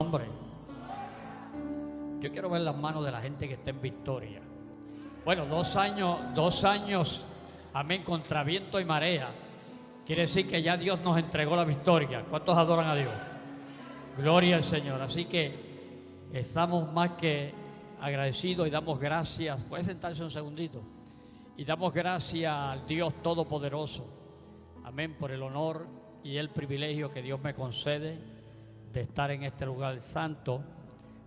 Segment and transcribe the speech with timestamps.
[0.00, 0.26] nombre.
[2.20, 4.40] Yo quiero ver las manos de la gente que está en victoria.
[5.24, 7.24] Bueno, dos años, dos años,
[7.74, 9.32] amén, contra viento y marea.
[10.06, 12.24] Quiere decir que ya Dios nos entregó la victoria.
[12.30, 13.12] ¿Cuántos adoran a Dios?
[14.16, 15.02] Gloria al Señor.
[15.02, 17.52] Así que estamos más que
[18.00, 19.64] agradecidos y damos gracias.
[19.64, 20.80] Puede sentarse un segundito.
[21.56, 24.06] Y damos gracias al Dios Todopoderoso.
[24.84, 25.88] Amén, por el honor
[26.22, 28.37] y el privilegio que Dios me concede
[28.92, 30.62] de estar en este lugar santo.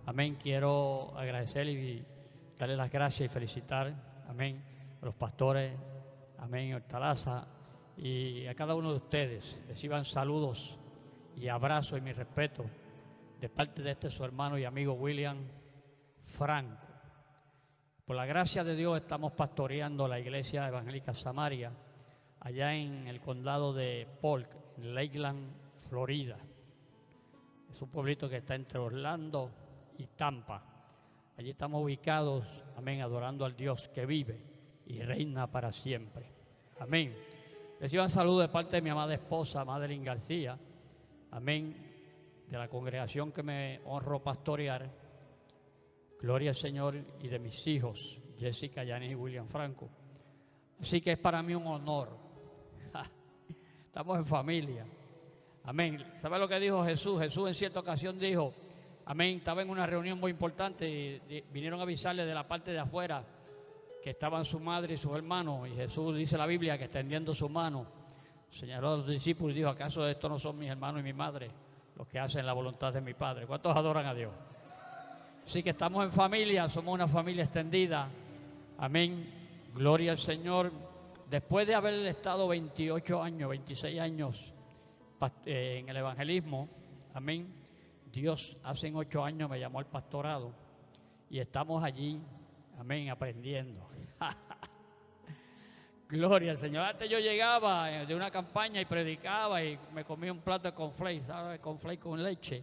[0.06, 0.36] Amén.
[0.40, 2.04] Quiero agradecer y
[2.58, 3.94] darle las gracias y felicitar,
[4.28, 4.62] amén,
[5.00, 5.76] a los pastores,
[6.38, 7.46] amén, Hortalaza
[7.96, 9.60] y a cada uno de ustedes.
[9.68, 10.78] Reciban saludos
[11.36, 12.64] y abrazos y mi respeto
[13.40, 15.38] de parte de este su hermano y amigo William
[16.24, 16.86] Franco.
[18.04, 21.72] Por la gracia de Dios estamos pastoreando la iglesia evangélica Samaria
[22.40, 24.48] allá en el condado de Polk,
[24.78, 25.52] en Lakeland,
[25.88, 26.36] Florida.
[27.72, 29.50] Es un pueblito que está entre Orlando
[29.96, 30.62] y Tampa.
[31.38, 34.44] Allí estamos ubicados, amén, adorando al Dios que vive
[34.86, 36.26] y reina para siempre.
[36.78, 37.16] Amén.
[37.80, 40.58] Reciban saludos de parte de mi amada esposa, Madeline García.
[41.30, 41.74] Amén.
[42.46, 44.90] De la congregación que me honro pastorear.
[46.20, 49.88] Gloria al Señor y de mis hijos, Jessica, Yanis y William Franco.
[50.78, 52.18] Así que es para mí un honor.
[53.86, 54.86] Estamos en familia.
[55.64, 56.04] Amén.
[56.16, 57.20] ¿Sabe lo que dijo Jesús?
[57.20, 58.52] Jesús en cierta ocasión dijo,
[59.04, 62.80] amén, estaba en una reunión muy importante y vinieron a avisarle de la parte de
[62.80, 63.24] afuera
[64.02, 65.68] que estaban su madre y sus hermanos.
[65.68, 67.86] Y Jesús dice la Biblia que extendiendo su mano,
[68.50, 71.48] señaló a los discípulos y dijo, ¿acaso estos no son mis hermanos y mi madre?
[71.96, 73.46] Los que hacen la voluntad de mi Padre.
[73.46, 74.32] ¿Cuántos adoran a Dios?
[75.46, 78.08] Así que estamos en familia, somos una familia extendida.
[78.78, 79.70] Amén.
[79.74, 80.72] Gloria al Señor.
[81.30, 84.51] Después de haber estado 28 años, 26 años
[85.44, 86.68] en el evangelismo,
[87.14, 87.52] amén,
[88.10, 90.52] Dios hace ocho años me llamó al pastorado
[91.30, 92.20] y estamos allí,
[92.78, 93.88] amén, aprendiendo.
[96.08, 96.84] Gloria al Señor.
[96.84, 100.74] Antes yo llegaba eh, de una campaña y predicaba y me comía un plato de
[100.74, 101.58] conflakes, ¿sabes?
[101.60, 102.62] Conflakes con leche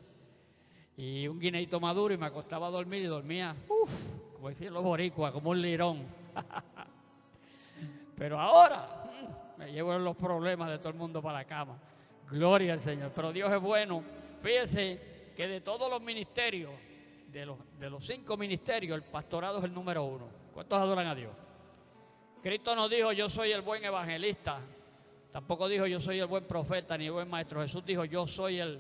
[0.96, 3.91] y un guineito maduro y me acostaba a dormir y dormía, uff,
[4.36, 6.03] como decían los boricuas, como un lirón.
[8.18, 11.80] Pero ahora mm, me llevo los problemas de todo el mundo para la cama.
[12.31, 13.12] Gloria al Señor.
[13.16, 14.03] Pero Dios es bueno.
[14.41, 16.72] Fíjese que de todos los ministerios,
[17.28, 20.28] de los, de los cinco ministerios, el pastorado es el número uno.
[20.53, 21.31] ¿Cuántos adoran a Dios?
[22.41, 24.59] Cristo no dijo yo soy el buen evangelista.
[25.31, 27.62] Tampoco dijo yo soy el buen profeta ni el buen maestro.
[27.62, 28.79] Jesús dijo yo soy el...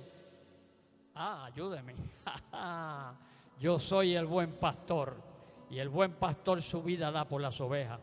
[1.15, 1.93] Ah, ayúdeme.
[3.59, 5.15] yo soy el buen pastor.
[5.69, 7.99] Y el buen pastor su vida da por las ovejas.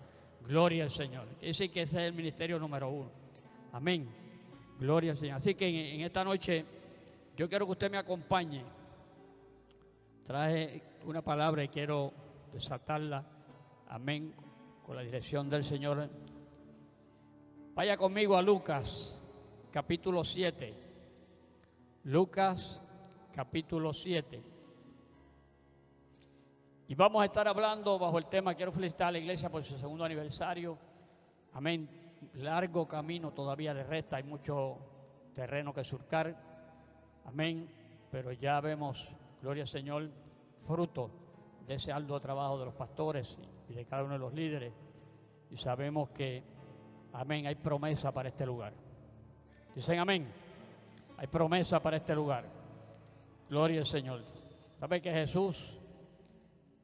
[0.47, 1.27] Gloria al Señor.
[1.41, 3.11] Dice que ese es el ministerio número uno.
[3.73, 4.26] Amén.
[4.79, 5.37] Gloria al Señor.
[5.37, 6.65] Así que en, esta noche
[7.37, 8.63] yo quiero que usted me acompañe.
[10.25, 12.13] Traje una palabra y quiero
[12.53, 13.25] desatarla.
[13.89, 14.35] Amén.
[14.85, 16.09] Con la dirección del Señor.
[17.75, 19.15] Vaya conmigo a Lucas,
[19.71, 20.75] capítulo 7.
[22.05, 22.81] Lucas,
[23.35, 24.43] capítulo 7.
[26.89, 29.77] Y vamos a estar hablando bajo el tema, quiero felicitar a la iglesia por su
[29.77, 30.79] segundo aniversario.
[31.53, 34.79] Amén largo camino todavía le resta, hay mucho
[35.35, 36.35] terreno que surcar.
[37.25, 37.69] Amén.
[38.11, 39.09] Pero ya vemos,
[39.43, 40.11] gloria al Señor,
[40.67, 41.11] fruto
[41.67, 43.39] de ese alto trabajo de los pastores
[43.69, 44.73] y de cada uno de los líderes.
[45.51, 46.43] Y sabemos que,
[47.13, 48.73] amén, hay promesa para este lugar.
[49.75, 50.27] Dicen amén.
[51.19, 52.45] Hay promesa para este lugar.
[53.49, 54.23] Gloria al Señor.
[54.79, 55.79] ¿Sabe que Jesús,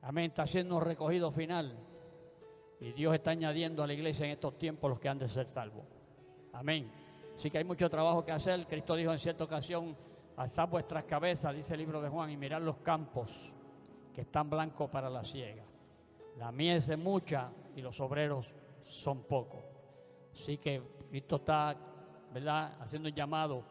[0.01, 1.77] amén, está haciendo un recogido final?
[2.83, 5.47] Y Dios está añadiendo a la iglesia en estos tiempos los que han de ser
[5.47, 5.85] salvos.
[6.53, 6.91] Amén.
[7.37, 8.67] Así que hay mucho trabajo que hacer.
[8.67, 9.97] Cristo dijo en cierta ocasión,
[10.37, 13.53] alzad vuestras cabezas, dice el libro de Juan, y mirad los campos
[14.13, 15.63] que están blancos para la siega.
[16.39, 19.63] La miel es mucha y los obreros son pocos.
[20.33, 21.77] Así que Cristo está,
[22.35, 23.63] ¿verdad?, haciendo un llamado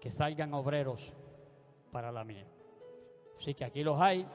[0.00, 1.14] que salgan obreros
[1.92, 2.46] para la miel.
[3.36, 4.26] Así que aquí los hay.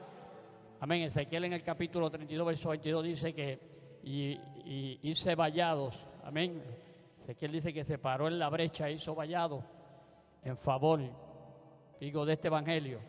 [0.80, 1.02] Amén.
[1.02, 3.77] Ezequiel en el capítulo 32, verso 22 dice que
[4.08, 5.94] y, hice vallados.
[6.24, 6.62] Amén.
[7.22, 9.62] Ezequiel dice que se paró en la brecha, hizo vallados
[10.42, 11.00] en favor,
[12.00, 13.00] digo, de este evangelio.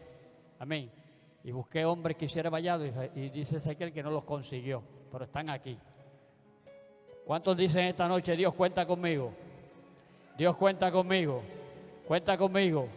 [0.59, 0.91] Amén.
[1.43, 5.49] Y busqué hombres que hicieran vallados y, dice Ezequiel que no los consiguió, pero están
[5.49, 5.77] aquí.
[7.25, 9.31] ¿Cuántos dicen esta noche, Dios cuenta conmigo?
[10.37, 11.41] Dios cuenta conmigo.
[12.07, 12.87] Cuenta conmigo.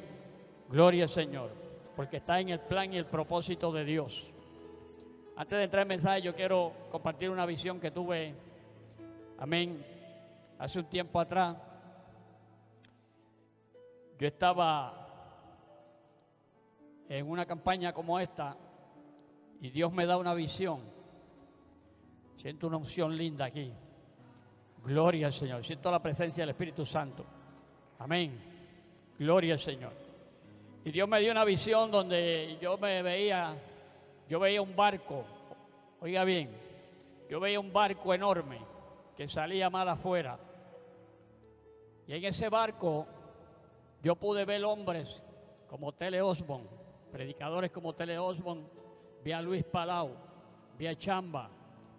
[0.70, 1.50] Gloria al Señor.
[1.94, 4.32] Porque está en el plan y el propósito de Dios.
[5.36, 8.34] Antes de entrar en mensaje, yo quiero compartir una visión que tuve,
[9.38, 9.84] amén,
[10.58, 11.56] hace un tiempo atrás.
[14.18, 15.02] Yo estaba
[17.08, 18.56] en una campaña como esta
[19.60, 20.80] y Dios me da una visión,
[22.36, 23.72] siento una unción linda aquí.
[24.84, 25.64] Gloria al Señor.
[25.64, 27.24] Siento la presencia del Espíritu Santo.
[28.00, 28.36] Amén.
[29.18, 29.92] Gloria al Señor.
[30.84, 33.54] Y Dios me dio una visión donde yo me veía,
[34.28, 35.24] yo veía un barco,
[36.00, 36.50] oiga bien,
[37.28, 38.58] yo veía un barco enorme
[39.16, 40.38] que salía mal afuera.
[42.06, 43.06] Y en ese barco
[44.02, 45.22] yo pude ver hombres
[45.68, 46.68] como Tele Osborne,
[47.10, 48.64] predicadores como Tele Osborne,
[49.24, 50.10] vi a Luis Palau,
[50.78, 51.48] vi a Chamba,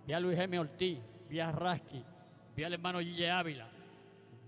[0.06, 0.60] vi a Luis M.
[0.60, 1.00] Ortiz,
[1.30, 2.04] vi a Rasky,
[2.56, 3.68] vi al hermano Gille Ávila,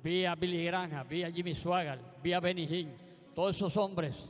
[0.03, 2.95] vi a Billy Granja, vi a Jimmy Swaggart, vi a Benny Hinn,
[3.33, 4.29] todos esos hombres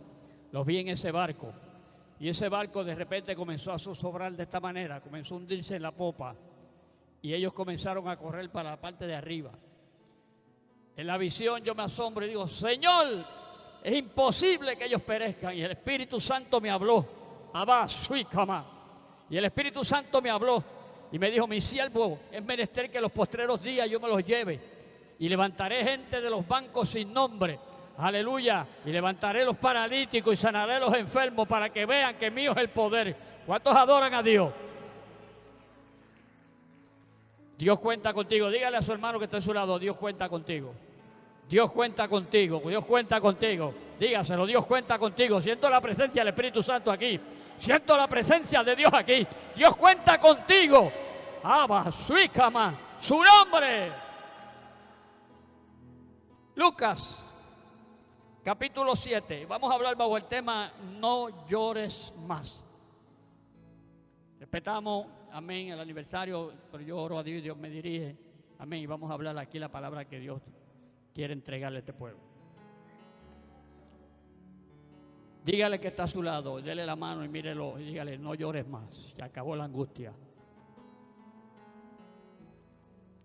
[0.52, 1.52] los vi en ese barco.
[2.20, 5.82] Y ese barco de repente comenzó a zozobrar de esta manera, comenzó a hundirse en
[5.82, 6.36] la popa.
[7.22, 9.52] Y ellos comenzaron a correr para la parte de arriba.
[10.96, 13.26] En la visión yo me asombro y digo, Señor,
[13.84, 15.56] es imposible que ellos perezcan.
[15.58, 17.06] Y el Espíritu Santo me habló.
[17.54, 17.88] Abba,
[18.30, 18.66] cama.
[19.30, 20.64] Y el Espíritu Santo me habló
[21.12, 24.60] y me dijo, mi siervo, es menester que los postreros días yo me los lleve.
[25.20, 27.60] Y levantaré gente de los bancos sin nombre.
[27.98, 28.66] Aleluya.
[28.86, 32.70] Y levantaré los paralíticos y sanaré los enfermos para que vean que mío es el
[32.70, 33.16] poder.
[33.46, 34.52] ¿Cuántos adoran a Dios?
[37.58, 38.50] Dios cuenta contigo.
[38.50, 40.74] Dígale a su hermano que está a su lado, Dios cuenta contigo.
[41.48, 43.74] Dios cuenta contigo, Dios cuenta contigo.
[44.00, 45.40] Dígaselo, Dios cuenta contigo.
[45.40, 47.20] Siento la presencia del Espíritu Santo aquí.
[47.58, 49.26] Siento la presencia de Dios aquí.
[49.56, 50.92] Dios cuenta contigo.
[51.44, 53.92] Abba, Suícama, su nombre.
[56.56, 57.25] Lucas,
[58.46, 59.48] capítulo 7.
[59.48, 60.72] Vamos a hablar bajo el tema
[61.02, 62.64] No llores más.
[64.40, 68.16] Respetamos, amén, el aniversario, pero yo oro a Dios y Dios me dirige.
[68.60, 68.84] Amén.
[68.84, 70.44] Y vamos a hablar aquí la palabra que Dios
[71.12, 72.20] quiere entregarle a este pueblo.
[75.44, 78.68] Dígale que está a su lado, déle la mano y mírelo y dígale, no llores
[78.68, 80.14] más, se acabó la angustia.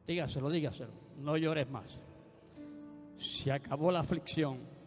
[0.07, 1.99] Dígaselo, dígaselo, no llores más.
[3.19, 4.80] Se acabó la aflicción.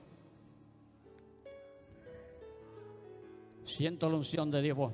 [3.66, 4.92] Siento la unción de Dios.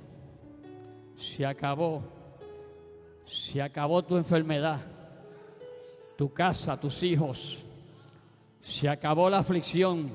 [1.15, 2.03] Se acabó.
[3.25, 4.79] Se acabó tu enfermedad,
[6.17, 7.59] tu casa, tus hijos.
[8.59, 10.09] Se acabó la aflicción,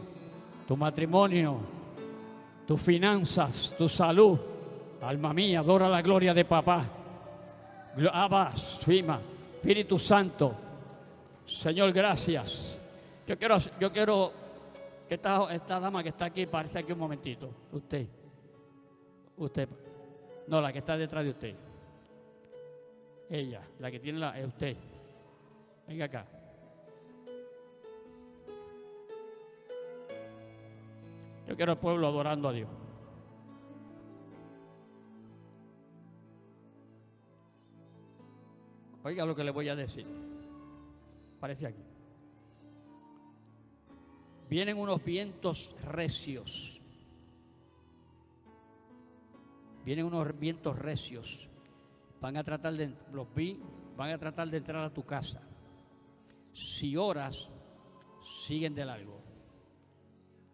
[0.66, 1.58] tu matrimonio,
[2.66, 4.38] tus finanzas, tu salud.
[5.00, 6.84] Alma mía, adora la gloria de papá.
[8.12, 9.20] Abba, Fima,
[9.54, 10.54] Espíritu Santo.
[11.44, 12.78] Señor, gracias.
[13.26, 14.32] Yo quiero, yo quiero
[15.08, 17.50] que esta, esta dama que está aquí, parece aquí un momentito.
[17.72, 18.23] Usted.
[19.36, 19.68] Usted.
[20.46, 21.54] No, la que está detrás de usted.
[23.30, 24.76] Ella, la que tiene la, es usted.
[25.88, 26.26] Venga acá.
[31.46, 32.68] Yo quiero el pueblo adorando a Dios.
[39.02, 40.06] Oiga lo que le voy a decir.
[41.38, 41.82] Parece aquí.
[44.48, 46.80] Vienen unos vientos recios.
[49.84, 51.48] Vienen unos vientos recios.
[52.20, 53.60] Van a tratar de los vi,
[53.96, 55.42] van a tratar de entrar a tu casa.
[56.52, 57.50] Si oras,
[58.20, 59.24] siguen de largo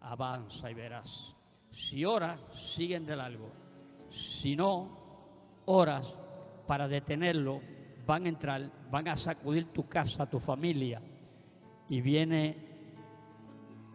[0.01, 1.35] avanza y verás.
[1.71, 3.51] Si oras, siguen de largo.
[4.09, 6.13] Si no oras
[6.67, 7.61] para detenerlo,
[8.05, 11.01] van a entrar, van a sacudir tu casa, tu familia,
[11.87, 12.57] y viene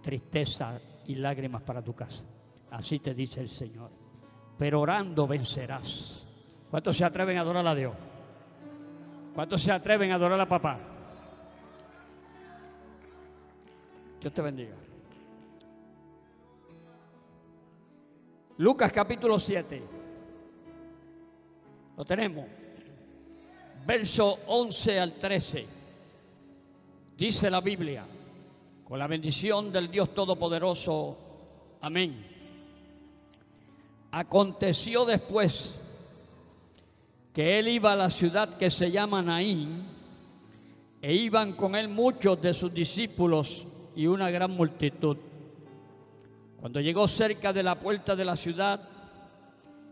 [0.02, 2.24] tristeza y lágrimas para tu casa.
[2.70, 4.05] Así te dice el Señor.
[4.58, 6.24] Pero orando vencerás.
[6.70, 7.94] ¿Cuántos se atreven a adorar a Dios?
[9.34, 10.78] ¿Cuántos se atreven a adorar a papá?
[14.20, 14.74] Dios te bendiga.
[18.58, 19.82] Lucas capítulo 7.
[21.96, 22.46] Lo tenemos.
[23.86, 25.66] Verso 11 al 13.
[27.16, 28.04] Dice la Biblia,
[28.84, 31.16] con la bendición del Dios Todopoderoso.
[31.80, 32.35] Amén.
[34.10, 35.76] Aconteció después
[37.32, 39.84] que él iba a la ciudad que se llama Naín,
[41.02, 45.18] e iban con él muchos de sus discípulos y una gran multitud.
[46.58, 48.88] Cuando llegó cerca de la puerta de la ciudad,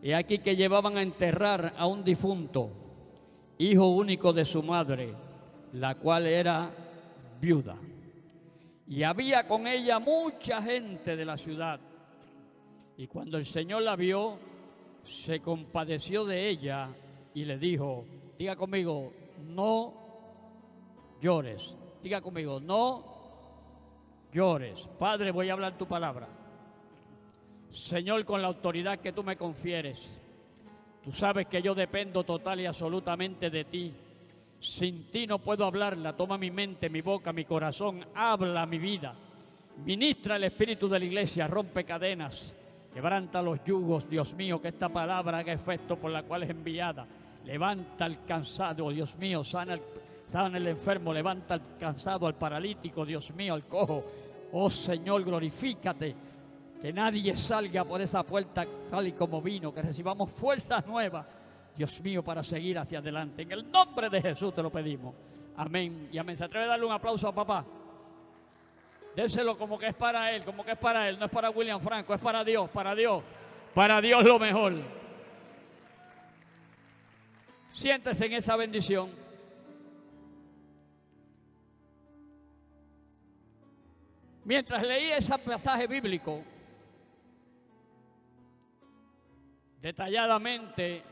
[0.03, 2.71] he aquí que llevaban a enterrar a un difunto,
[3.59, 5.15] hijo único de su madre,
[5.75, 6.71] la cual era
[7.41, 7.77] viuda.
[8.89, 11.79] Y había con ella mucha gente de la ciudad.
[12.97, 14.39] Y cuando el Señor la vio,
[15.03, 16.89] se compadeció de ella
[17.35, 18.05] y le dijo,
[18.39, 19.95] diga conmigo, no
[21.21, 21.77] llores.
[22.03, 23.05] Diga conmigo, no
[24.33, 24.89] llores.
[24.99, 26.29] Padre, voy a hablar tu palabra.
[27.71, 30.21] Señor, con la autoridad que tú me confieres.
[31.03, 33.95] Tú sabes que yo dependo total y absolutamente de ti.
[34.61, 36.17] Sin ti no puedo hablarla.
[36.17, 38.07] Toma mi mente, mi boca, mi corazón.
[38.15, 39.15] Habla mi vida.
[39.85, 41.49] Ministra el espíritu de la iglesia.
[41.49, 42.55] Rompe cadenas.
[42.95, 47.05] Quebranta los yugos, Dios mío, que esta palabra haga efecto por la cual es enviada.
[47.45, 49.83] Levanta al cansado, Dios mío, sana el,
[50.27, 54.05] sana el enfermo, levanta al cansado, al paralítico, Dios mío, al cojo.
[54.53, 56.15] Oh Señor, glorifícate.
[56.81, 61.27] Que nadie salga por esa puerta tal y como vino, que recibamos fuerzas nuevas,
[61.77, 63.43] Dios mío, para seguir hacia adelante.
[63.43, 65.17] En el nombre de Jesús te lo pedimos.
[65.57, 66.11] Amén.
[66.13, 66.37] Y amén.
[66.37, 67.65] ¿Se atreve a darle un aplauso a papá?
[69.15, 71.81] Déselo como que es para él, como que es para él, no es para William
[71.81, 73.23] Franco, es para Dios, para Dios,
[73.73, 74.75] para Dios lo mejor.
[77.73, 79.11] Siéntese en esa bendición.
[84.45, 86.43] Mientras leía ese pasaje bíblico,
[89.81, 91.03] detalladamente,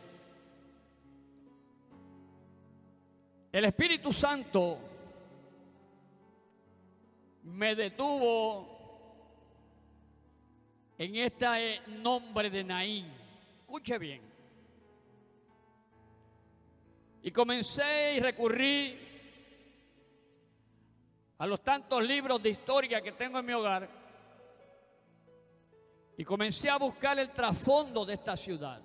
[3.53, 4.92] el Espíritu Santo
[7.43, 8.73] me detuvo
[10.99, 13.13] en este nombre de Naín.
[13.61, 14.23] Escuche bien.
[17.23, 18.99] Y comencé y recurrí
[21.39, 23.89] a los tantos libros de historia que tengo en mi hogar
[26.17, 28.81] y comencé a buscar el trasfondo de esta ciudad.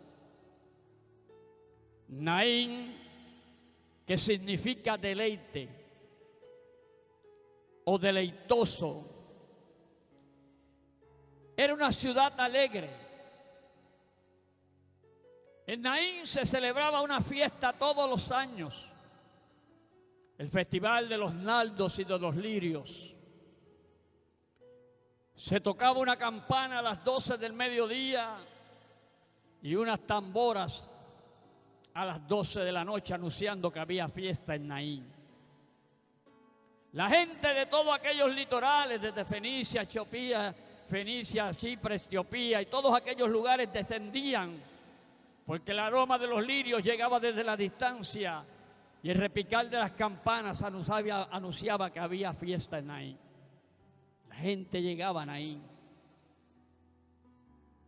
[2.07, 2.95] Naín,
[4.05, 5.76] que significa deleite
[7.89, 9.03] o deleitoso,
[11.56, 13.08] era una ciudad alegre
[15.67, 18.89] en Naín se celebraba una fiesta todos los años,
[20.38, 23.13] el festival de los naldos y de los lirios.
[25.36, 28.38] Se tocaba una campana a las 12 del mediodía
[29.62, 30.89] y unas tamboras
[31.94, 35.16] a las 12 de la noche anunciando que había fiesta en Naín.
[36.94, 40.53] La gente de todos aquellos litorales, desde Fenicia, Etiopía,
[40.88, 44.62] Fenicia, Chipre, Etiopía y todos aquellos lugares descendían
[45.46, 48.44] porque el aroma de los lirios llegaba desde la distancia
[49.01, 53.17] y el repicar de las campanas anunciaba, anunciaba que había fiesta en Naín.
[54.27, 55.63] La gente llegaba a Naín.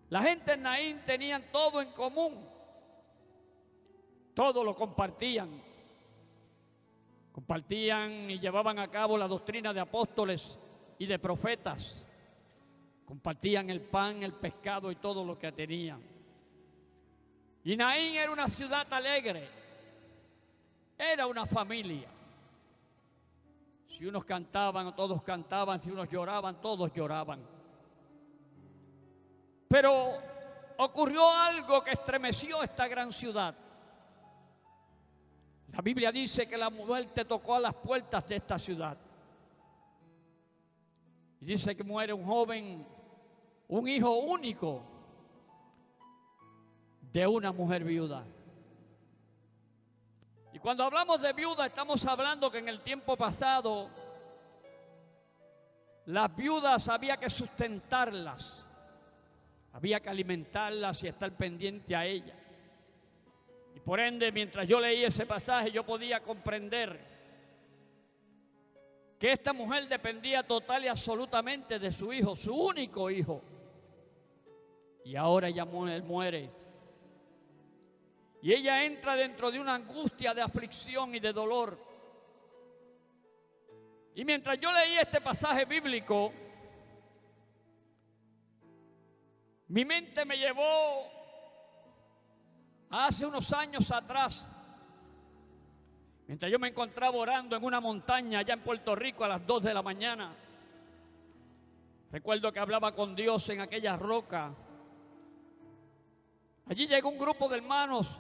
[0.09, 2.47] La gente en Naín tenían todo en común.
[4.33, 5.61] Todo lo compartían.
[7.39, 10.59] Compartían y llevaban a cabo la doctrina de apóstoles
[10.97, 12.05] y de profetas.
[13.05, 16.03] Compartían el pan, el pescado y todo lo que tenían.
[17.63, 19.47] Y Naín era una ciudad alegre,
[20.97, 22.09] era una familia.
[23.87, 27.39] Si unos cantaban, todos cantaban, si unos lloraban, todos lloraban.
[29.69, 30.11] Pero
[30.75, 33.55] ocurrió algo que estremeció esta gran ciudad.
[35.71, 38.97] La Biblia dice que la muerte tocó a las puertas de esta ciudad.
[41.41, 42.85] Y dice que muere un joven,
[43.67, 44.83] un hijo único,
[47.11, 48.25] de una mujer viuda.
[50.53, 53.89] Y cuando hablamos de viuda estamos hablando que en el tiempo pasado
[56.05, 58.67] las viudas había que sustentarlas,
[59.73, 62.38] había que alimentarlas y estar pendiente a ellas.
[63.89, 66.99] Por ende, mientras yo leí ese pasaje, yo podía comprender
[69.17, 73.41] que esta mujer dependía total y absolutamente de su hijo, su único hijo.
[75.03, 76.51] Y ahora ella muere
[78.43, 81.83] y ella entra dentro de una angustia de aflicción y de dolor.
[84.13, 86.31] Y mientras yo leía este pasaje bíblico,
[89.69, 91.18] mi mente me llevó
[92.89, 94.49] hace unos años atrás,
[96.27, 99.63] mientras yo me encontraba orando en una montaña allá en Puerto Rico a las 2
[99.63, 100.35] de la mañana.
[102.11, 104.53] Recuerdo que hablaba con Dios en aquella roca.
[106.67, 108.17] Allí llegó un grupo de hermanos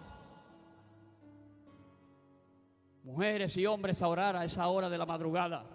[3.03, 5.65] mujeres y hombres a orar a esa hora de la madrugada.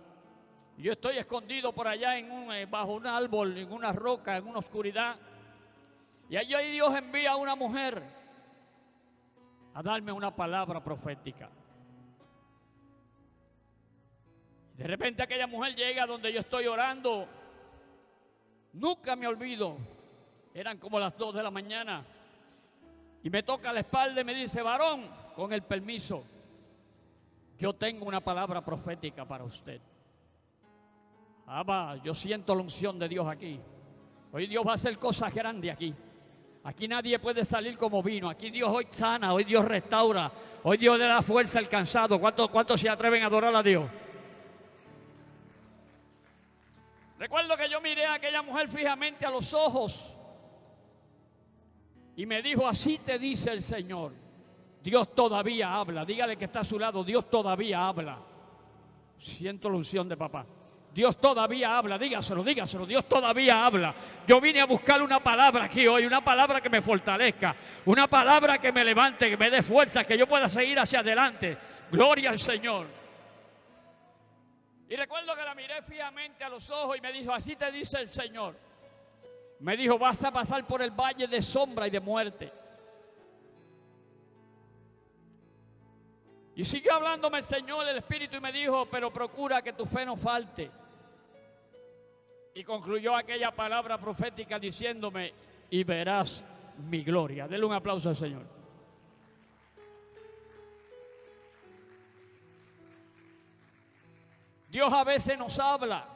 [0.76, 4.46] Yo estoy escondido por allá en un, eh, bajo un árbol, en una roca, en
[4.46, 5.16] una oscuridad.
[6.28, 8.02] Y allí Dios envía a una mujer
[9.74, 11.50] a darme una palabra profética.
[14.76, 17.26] De repente aquella mujer llega donde yo estoy orando.
[18.72, 19.76] Nunca me olvido.
[20.52, 22.04] Eran como las dos de la mañana.
[23.22, 26.24] Y me toca la espalda y me dice, varón, con el permiso.
[27.58, 29.80] Yo tengo una palabra profética para usted.
[31.46, 33.60] Abba, yo siento la unción de Dios aquí.
[34.32, 35.94] Hoy Dios va a hacer cosas grandes aquí.
[36.64, 38.28] Aquí nadie puede salir como vino.
[38.28, 42.18] Aquí Dios hoy sana, hoy Dios restaura, hoy Dios le da fuerza al cansado.
[42.18, 43.88] ¿Cuántos, cuántos se atreven a adorar a Dios?
[47.18, 50.14] Recuerdo que yo miré a aquella mujer fijamente a los ojos
[52.16, 54.12] y me dijo, así te dice el Señor.
[54.82, 56.04] Dios todavía habla.
[56.04, 58.18] Dígale que está a su lado, Dios todavía habla.
[59.18, 60.46] Siento la unción de papá.
[60.94, 63.92] Dios todavía habla, dígaselo, dígaselo, Dios todavía habla.
[64.28, 68.58] Yo vine a buscar una palabra aquí hoy, una palabra que me fortalezca, una palabra
[68.58, 71.58] que me levante, que me dé fuerza, que yo pueda seguir hacia adelante.
[71.90, 72.86] Gloria al Señor.
[74.88, 77.98] Y recuerdo que la miré fijamente a los ojos y me dijo, así te dice
[77.98, 78.56] el Señor.
[79.58, 82.52] Me dijo, vas a pasar por el valle de sombra y de muerte.
[86.54, 90.06] Y siguió hablándome el Señor, el Espíritu, y me dijo, pero procura que tu fe
[90.06, 90.70] no falte.
[92.54, 95.32] Y concluyó aquella palabra profética diciéndome,
[95.70, 96.44] y verás
[96.88, 97.48] mi gloria.
[97.48, 98.42] Denle un aplauso al Señor.
[104.68, 106.08] Dios a veces nos habla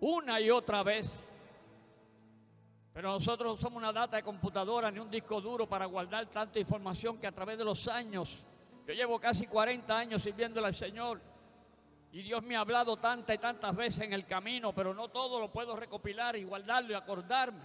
[0.00, 1.26] una y otra vez.
[2.92, 6.58] Pero nosotros no somos una data de computadora ni un disco duro para guardar tanta
[6.58, 8.44] información que a través de los años,
[8.86, 11.20] yo llevo casi 40 años sirviéndole al Señor
[12.12, 15.38] y Dios me ha hablado tantas y tantas veces en el camino, pero no todo
[15.38, 17.62] lo puedo recopilar y guardarlo y acordarme.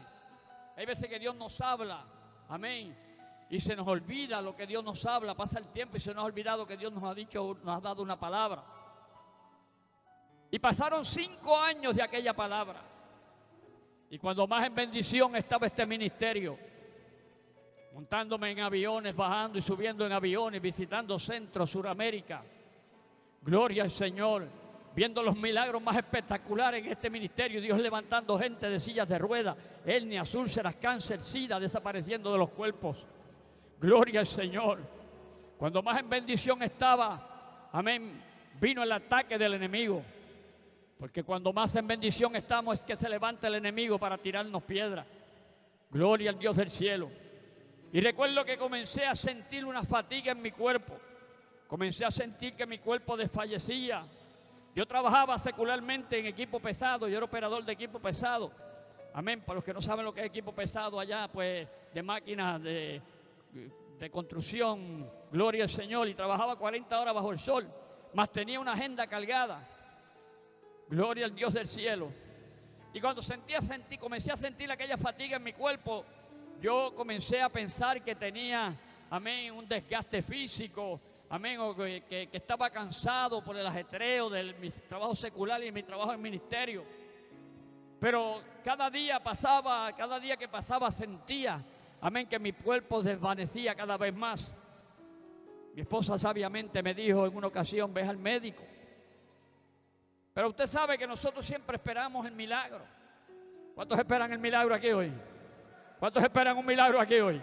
[0.75, 2.05] Hay veces que Dios nos habla,
[2.49, 2.95] amén,
[3.49, 6.23] y se nos olvida lo que Dios nos habla, pasa el tiempo y se nos
[6.23, 8.63] ha olvidado que Dios nos ha dicho, nos ha dado una palabra.
[10.51, 12.81] Y pasaron cinco años de aquella palabra.
[14.09, 16.57] Y cuando más en bendición estaba este ministerio,
[17.93, 22.43] montándome en aviones, bajando y subiendo en aviones, visitando Centro, Suramérica,
[23.45, 24.47] Gloria al Señor.
[24.95, 29.55] Viendo los milagros más espectaculares en este ministerio, Dios levantando gente de sillas de ruedas,
[29.85, 33.05] hernias, úlceras, cáncer, sida, desapareciendo de los cuerpos.
[33.79, 34.79] Gloria al Señor.
[35.57, 38.21] Cuando más en bendición estaba, amén,
[38.59, 40.01] vino el ataque del enemigo.
[40.97, 45.05] Porque cuando más en bendición estamos es que se levanta el enemigo para tirarnos piedras.
[45.91, 47.11] Gloria al Dios del cielo.
[47.91, 50.97] Y recuerdo que comencé a sentir una fatiga en mi cuerpo.
[51.67, 54.05] Comencé a sentir que mi cuerpo desfallecía.
[54.75, 58.51] Yo trabajaba secularmente en equipo pesado, yo era operador de equipo pesado.
[59.13, 59.41] Amén.
[59.41, 63.01] Para los que no saben lo que es equipo pesado allá, pues de máquinas de,
[63.97, 66.07] de construcción, gloria al Señor.
[66.07, 67.67] Y trabajaba 40 horas bajo el sol,
[68.13, 69.65] más tenía una agenda cargada.
[70.89, 72.11] Gloria al Dios del cielo.
[72.93, 76.05] Y cuando sentía, sentí, comencé a sentir aquella fatiga en mi cuerpo,
[76.61, 78.73] yo comencé a pensar que tenía,
[79.09, 85.15] amén, un desgaste físico, amén, o que, estaba cansado por el ajetreo de mi trabajo
[85.15, 86.83] secular y mi trabajo en ministerio.
[87.99, 91.63] Pero cada día pasaba, cada día que pasaba sentía,
[92.01, 94.53] amén, que mi cuerpo desvanecía cada vez más.
[95.73, 98.63] Mi esposa sabiamente me dijo en una ocasión, ve al médico.
[100.33, 102.81] Pero usted sabe que nosotros siempre esperamos el milagro.
[103.73, 105.11] ¿Cuántos esperan el milagro aquí hoy?
[105.99, 107.41] ¿Cuántos esperan un milagro aquí hoy?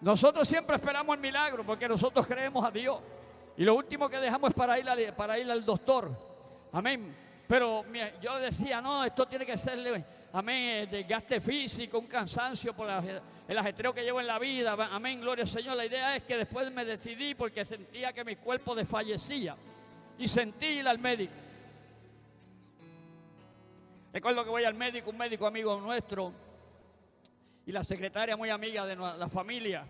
[0.00, 3.00] Nosotros siempre esperamos el milagro porque nosotros creemos a Dios.
[3.56, 6.10] Y lo último que dejamos es para ir, para ir al doctor.
[6.72, 7.14] Amén.
[7.48, 7.84] Pero
[8.20, 12.88] yo decía, no, esto tiene que ser, amén, desgaste físico, un cansancio por
[13.48, 14.76] el ajetreo que llevo en la vida.
[14.92, 15.76] Amén, gloria al Señor.
[15.76, 19.56] La idea es que después me decidí porque sentía que mi cuerpo desfallecía.
[20.18, 21.32] Y sentí ir al médico.
[24.12, 26.32] Recuerdo que voy al médico, un médico amigo nuestro,
[27.68, 29.86] y la secretaria muy amiga de la familia.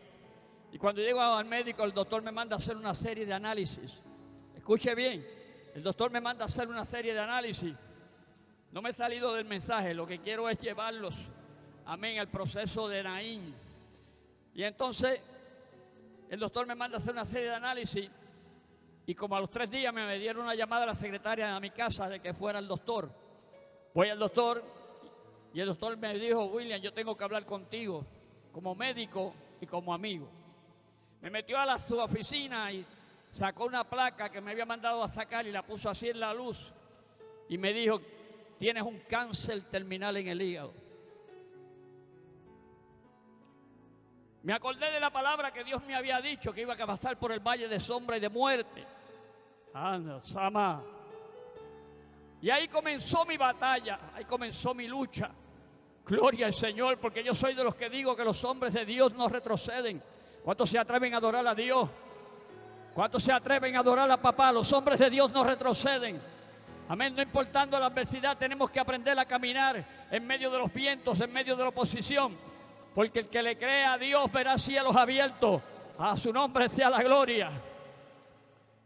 [0.72, 4.02] Y cuando llego al médico, el doctor me manda a hacer una serie de análisis.
[4.56, 5.24] Escuche bien,
[5.76, 7.72] el doctor me manda a hacer una serie de análisis.
[8.72, 11.14] No me he salido del mensaje, lo que quiero es llevarlos,
[11.86, 13.54] amén, al proceso de Naín.
[14.54, 15.20] Y entonces
[16.30, 18.10] el doctor me manda a hacer una serie de análisis
[19.06, 21.70] y como a los tres días me dieron una llamada a la secretaria a mi
[21.70, 23.08] casa de que fuera el doctor.
[23.94, 24.77] Voy al doctor
[25.52, 28.04] y el doctor me dijo, William, yo tengo que hablar contigo
[28.52, 30.28] como médico y como amigo.
[31.20, 32.84] Me metió a la, su oficina y
[33.30, 36.32] sacó una placa que me había mandado a sacar y la puso así en la
[36.34, 36.72] luz.
[37.48, 38.00] Y me dijo,
[38.58, 40.74] tienes un cáncer terminal en el hígado.
[44.42, 47.32] Me acordé de la palabra que Dios me había dicho que iba a pasar por
[47.32, 48.84] el valle de sombra y de muerte.
[49.74, 50.82] Anda, Sama.
[52.40, 55.30] Y ahí comenzó mi batalla, ahí comenzó mi lucha.
[56.06, 59.12] Gloria al Señor, porque yo soy de los que digo que los hombres de Dios
[59.14, 60.02] no retroceden.
[60.42, 61.88] ¿Cuántos se atreven a adorar a Dios?
[62.94, 64.50] ¿Cuántos se atreven a adorar a papá?
[64.50, 66.20] Los hombres de Dios no retroceden.
[66.88, 71.20] Amén, no importando la adversidad, tenemos que aprender a caminar en medio de los vientos,
[71.20, 72.38] en medio de la oposición.
[72.94, 75.60] Porque el que le cree a Dios verá cielos abiertos.
[75.98, 77.50] A su nombre sea la gloria.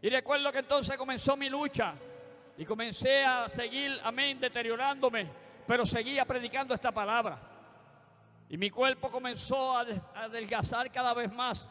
[0.01, 1.93] Y recuerdo que entonces comenzó mi lucha.
[2.57, 5.27] Y comencé a seguir, amén, deteriorándome.
[5.65, 7.39] Pero seguía predicando esta palabra.
[8.49, 9.85] Y mi cuerpo comenzó a
[10.15, 11.69] adelgazar cada vez más.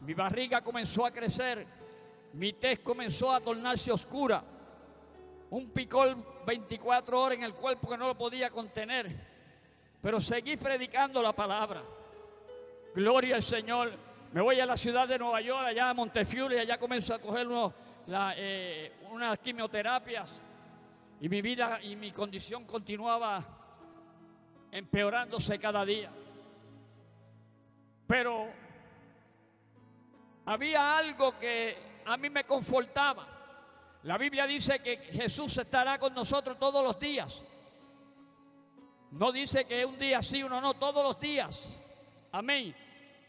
[0.00, 1.66] Mi barriga comenzó a crecer.
[2.32, 4.42] Mi tez comenzó a tornarse oscura.
[5.50, 9.14] Un picor 24 horas en el cuerpo que no lo podía contener.
[10.02, 11.82] Pero seguí predicando la palabra.
[12.94, 13.92] Gloria al Señor.
[14.32, 17.20] Me voy a la ciudad de Nueva York, allá a Montefiore, y allá comienzo a
[17.20, 17.46] coger
[18.08, 20.40] eh, unas quimioterapias.
[21.20, 23.42] Y mi vida y mi condición continuaba
[24.70, 26.10] empeorándose cada día.
[28.06, 28.48] Pero
[30.46, 33.26] había algo que a mí me confortaba.
[34.02, 37.42] La Biblia dice que Jesús estará con nosotros todos los días.
[39.12, 41.74] No dice que un día sí, uno no, todos los días.
[42.32, 42.74] Amén.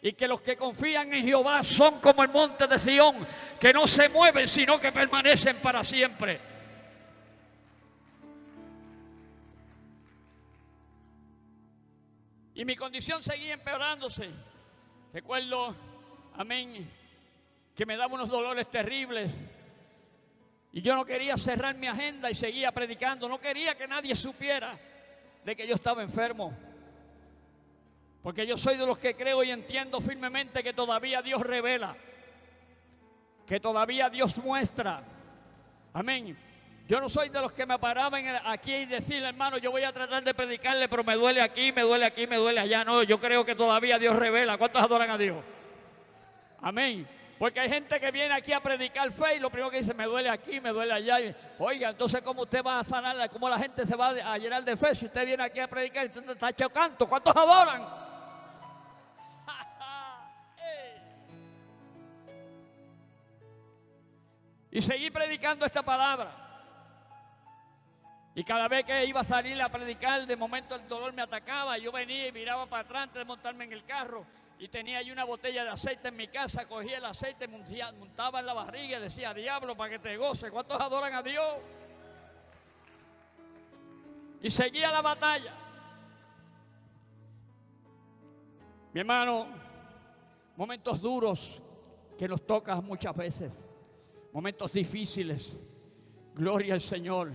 [0.02, 3.26] Y que los que confían en Jehová son como el monte de Sión,
[3.60, 6.40] que no se mueven, sino que permanecen para siempre.
[12.54, 14.30] Y mi condición seguía empeorándose.
[15.14, 15.76] Recuerdo,
[16.36, 16.90] amén,
[17.76, 19.32] que me daba unos dolores terribles.
[20.72, 23.28] Y yo no quería cerrar mi agenda y seguía predicando.
[23.28, 24.78] No quería que nadie supiera
[25.44, 26.54] de que yo estaba enfermo.
[28.24, 31.96] Porque yo soy de los que creo y entiendo firmemente que todavía Dios revela.
[33.48, 35.04] Que todavía Dios muestra.
[35.94, 36.38] Amén.
[36.88, 39.92] Yo no soy de los que me paraban aquí y decirle, hermano, yo voy a
[39.92, 42.84] tratar de predicarle, pero me duele aquí, me duele aquí, me duele allá.
[42.84, 44.58] No, yo creo que todavía Dios revela.
[44.58, 45.44] ¿Cuántos adoran a Dios?
[46.62, 47.08] Amén.
[47.40, 50.06] Porque hay gente que viene aquí a predicar fe y lo primero que dice, me
[50.06, 51.18] duele aquí, me duele allá.
[51.58, 53.30] Oiga, entonces, ¿cómo usted va a sanarla?
[53.30, 56.06] ¿Cómo la gente se va a llenar de fe si usted viene aquí a predicar
[56.06, 57.08] usted está chocando?
[57.10, 58.05] ¿Cuántos adoran?
[64.76, 66.36] Y seguí predicando esta palabra.
[68.36, 71.78] Y cada vez que iba a salir a predicar, de momento el dolor me atacaba.
[71.78, 74.26] Yo venía y miraba para atrás antes de montarme en el carro.
[74.60, 76.66] Y tenía ahí una botella de aceite en mi casa.
[76.66, 80.52] Cogía el aceite, montaba en la barriga y decía, diablo, para que te goce.
[80.52, 81.56] ¿Cuántos adoran a Dios?
[84.42, 85.54] Y seguía la batalla.
[88.92, 89.48] Mi hermano,
[90.58, 91.62] momentos duros
[92.20, 93.66] que nos tocan muchas veces.
[94.36, 95.58] Momentos difíciles.
[96.34, 97.32] Gloria al Señor.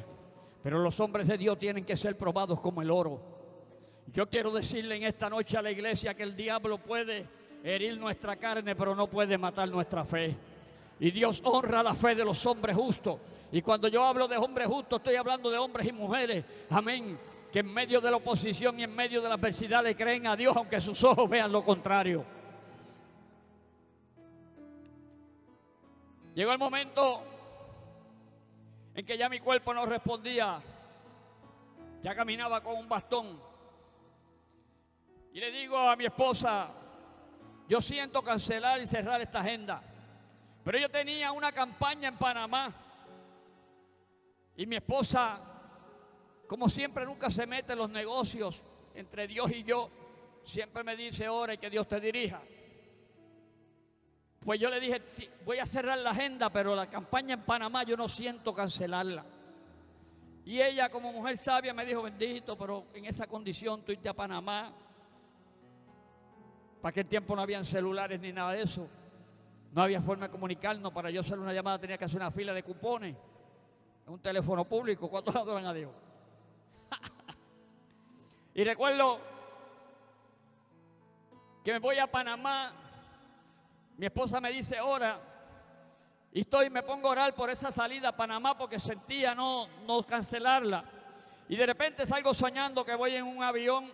[0.63, 3.23] Pero los hombres de Dios tienen que ser probados como el oro.
[4.13, 7.27] Yo quiero decirle en esta noche a la iglesia que el diablo puede
[7.65, 10.37] herir nuestra carne, pero no puede matar nuestra fe.
[10.99, 13.19] Y Dios honra la fe de los hombres justos.
[13.51, 16.45] Y cuando yo hablo de hombres justos, estoy hablando de hombres y mujeres.
[16.69, 17.19] Amén.
[17.51, 20.37] Que en medio de la oposición y en medio de la adversidad le creen a
[20.37, 22.27] Dios, aunque sus ojos vean lo contrario.
[26.41, 27.23] Llegó el momento
[28.95, 30.59] en que ya mi cuerpo no respondía,
[32.01, 33.39] ya caminaba con un bastón.
[35.35, 36.71] Y le digo a mi esposa,
[37.69, 39.83] yo siento cancelar y cerrar esta agenda.
[40.65, 42.73] Pero yo tenía una campaña en Panamá
[44.57, 45.43] y mi esposa,
[46.47, 49.91] como siempre, nunca se mete en los negocios entre Dios y yo.
[50.43, 52.41] Siempre me dice, ora y que Dios te dirija.
[54.45, 55.03] Pues yo le dije,
[55.45, 59.25] voy a cerrar la agenda, pero la campaña en Panamá yo no siento cancelarla.
[60.47, 64.15] Y ella como mujer sabia me dijo, bendito, pero en esa condición tú irte a
[64.15, 64.73] Panamá.
[66.81, 68.89] Para aquel tiempo no habían celulares ni nada de eso.
[69.73, 70.91] No había forma de comunicarnos.
[70.91, 73.15] Para yo hacer una llamada tenía que hacer una fila de cupones.
[74.07, 75.11] Un teléfono público.
[75.11, 75.93] ¿Cuántos adoran a Dios?
[78.55, 79.21] y recuerdo
[81.63, 82.90] que me voy a Panamá
[84.01, 85.21] mi esposa me dice, ora.
[86.33, 90.07] Y estoy, me pongo a orar por esa salida a Panamá porque sentía no, no
[90.07, 90.83] cancelarla.
[91.51, 93.93] Y de repente salgo soñando que voy en un avión.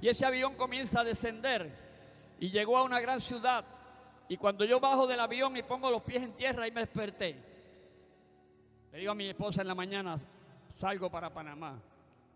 [0.00, 1.76] Y ese avión comienza a descender.
[2.38, 3.64] Y llegó a una gran ciudad.
[4.28, 7.42] Y cuando yo bajo del avión y pongo los pies en tierra, ahí me desperté.
[8.92, 10.16] Le digo a mi esposa en la mañana,
[10.76, 11.82] salgo para Panamá.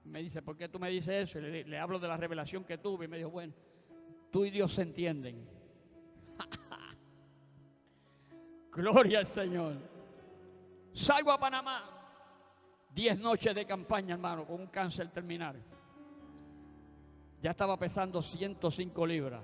[0.02, 1.38] Me dice, ¿por qué tú me dices eso?
[1.38, 3.04] Y le hablo de la revelación que tuve.
[3.04, 3.52] Y me dijo, bueno,
[4.32, 5.46] tú y Dios se entienden.
[8.72, 9.76] Gloria al Señor.
[10.92, 11.84] Salgo a Panamá.
[12.90, 15.62] Diez noches de campaña, hermano, con un cáncer terminal.
[17.40, 19.42] Ya estaba pesando 105 libras.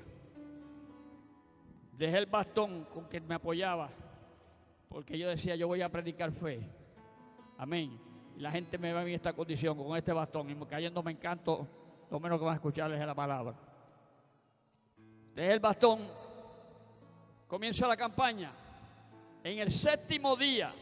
[1.92, 3.90] Dejé el bastón con que me apoyaba,
[4.88, 6.60] porque yo decía, yo voy a predicar fe.
[7.56, 7.98] Amén.
[8.36, 11.66] Y la gente me ve en esta condición, con este bastón, y cayendo me encanto,
[12.10, 13.67] lo menos que van a escuchar es la palabra.
[15.38, 16.00] Desde el bastón,
[17.46, 18.50] comienza la campaña.
[19.44, 20.74] En el séptimo día,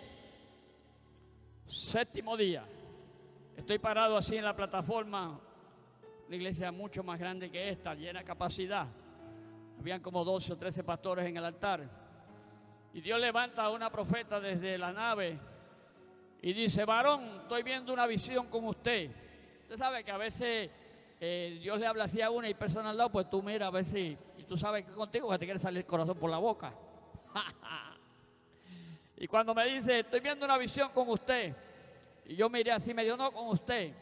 [1.66, 2.64] séptimo día,
[3.54, 5.38] estoy parado así en la plataforma,
[6.26, 8.86] una iglesia mucho más grande que esta, llena de capacidad.
[9.78, 11.86] Habían como 12 o 13 pastores en el altar.
[12.94, 15.38] Y Dios levanta a una profeta desde la nave
[16.40, 19.10] y dice, varón, estoy viendo una visión con usted.
[19.64, 20.70] Usted sabe que a veces
[21.20, 23.70] eh, Dios le habla así a una y persona al lado, pues tú mira a
[23.70, 24.16] ver si,
[24.46, 26.72] tú sabes que contigo que te quiere salir el corazón por la boca.
[29.16, 31.54] y cuando me dice, estoy viendo una visión con usted,
[32.24, 33.92] y yo miré así, me dijo, no, con usted.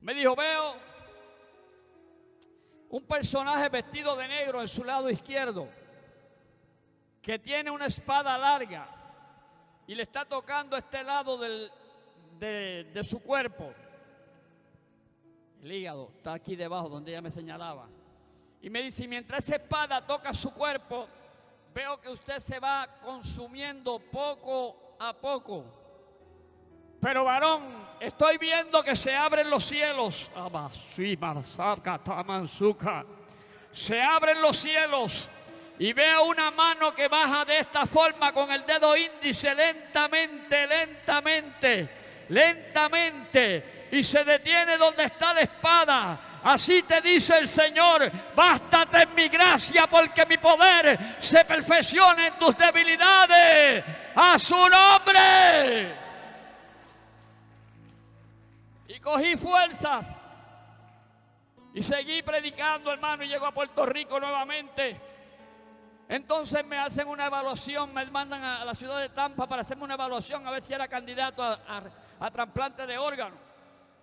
[0.00, 0.74] Me dijo, veo
[2.90, 5.68] un personaje vestido de negro en su lado izquierdo,
[7.22, 8.88] que tiene una espada larga
[9.86, 11.70] y le está tocando este lado del,
[12.38, 13.72] de, de su cuerpo.
[15.62, 17.88] El hígado está aquí debajo donde ella me señalaba.
[18.62, 21.08] Y me dice, mientras esa espada toca su cuerpo,
[21.72, 25.64] veo que usted se va consumiendo poco a poco.
[27.00, 27.62] Pero varón,
[27.98, 30.30] estoy viendo que se abren los cielos.
[33.72, 35.28] Se abren los cielos
[35.78, 41.90] y veo una mano que baja de esta forma con el dedo índice lentamente, lentamente,
[42.28, 46.20] lentamente y se detiene donde está la espada.
[46.42, 52.38] Así te dice el Señor, bástate en mi gracia porque mi poder se perfecciona en
[52.38, 53.84] tus debilidades.
[54.14, 55.94] A su nombre.
[58.88, 60.20] Y cogí fuerzas
[61.72, 65.00] y seguí predicando, hermano, y llego a Puerto Rico nuevamente.
[66.08, 69.94] Entonces me hacen una evaluación, me mandan a la ciudad de Tampa para hacerme una
[69.94, 73.38] evaluación a ver si era candidato a, trasplante de órganos,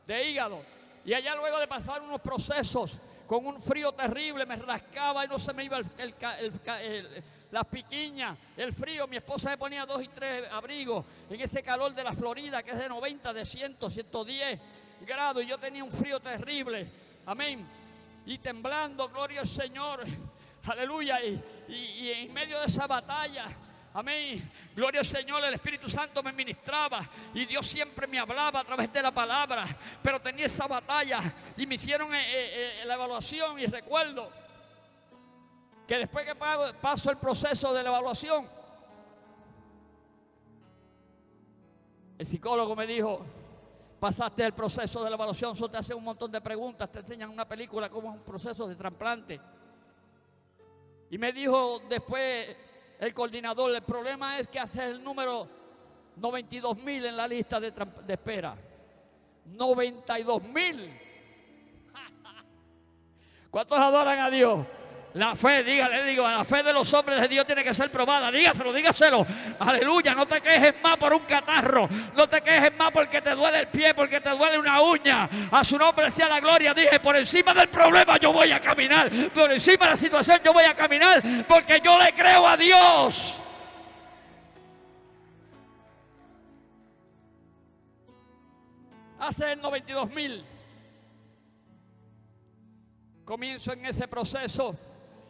[0.06, 0.64] de hígado.
[1.08, 5.40] Y allá luego de pasar unos procesos con un frío terrible, me rascaba y no
[5.40, 5.80] se me iba
[7.50, 9.08] las piquiñas, el frío.
[9.08, 12.72] Mi esposa me ponía dos y tres abrigos en ese calor de la Florida que
[12.72, 14.60] es de 90, de 100, 110
[15.08, 15.46] grados.
[15.46, 16.92] Y yo tenía un frío terrible.
[17.26, 17.66] Amén.
[18.26, 20.04] Y temblando, gloria al Señor.
[20.66, 21.22] Aleluya.
[21.24, 23.46] Y, en medio de esa batalla,
[23.98, 24.48] Amén.
[24.76, 27.00] Gloria al Señor, el Espíritu Santo me ministraba
[27.34, 29.66] y Dios siempre me hablaba a través de la palabra.
[30.04, 34.30] Pero tenía esa batalla y me hicieron eh, eh, eh, la evaluación y recuerdo
[35.88, 38.48] que después que paso el proceso de la evaluación,
[42.20, 43.26] el psicólogo me dijo,
[44.00, 47.32] pasaste el proceso de la evaluación, solo te hace un montón de preguntas, te enseñan
[47.32, 49.42] una película como un proceso de trasplante.
[51.10, 52.67] Y me dijo después
[53.00, 55.48] el coordinador, el problema es que hace el número
[56.16, 58.56] 92 mil en la lista de, de espera.
[59.46, 61.00] 92 mil.
[63.52, 64.66] ¿Cuántos adoran a Dios?
[65.14, 68.30] La fe, dígale, digo, la fe de los hombres de Dios tiene que ser probada.
[68.30, 69.26] Dígaselo, dígaselo.
[69.60, 71.90] Aleluya, no te quejes más por un catarro.
[72.16, 75.30] No te quejes más porque te duele el pie, porque te duele una uña.
[75.52, 76.74] A su nombre sea la gloria.
[76.74, 79.10] Dije, por encima del problema yo voy a caminar.
[79.34, 83.40] Por encima de la situación yo voy a caminar porque yo le creo a Dios.
[89.20, 90.46] Hace 92 mil.
[93.26, 94.76] Comienzo en ese proceso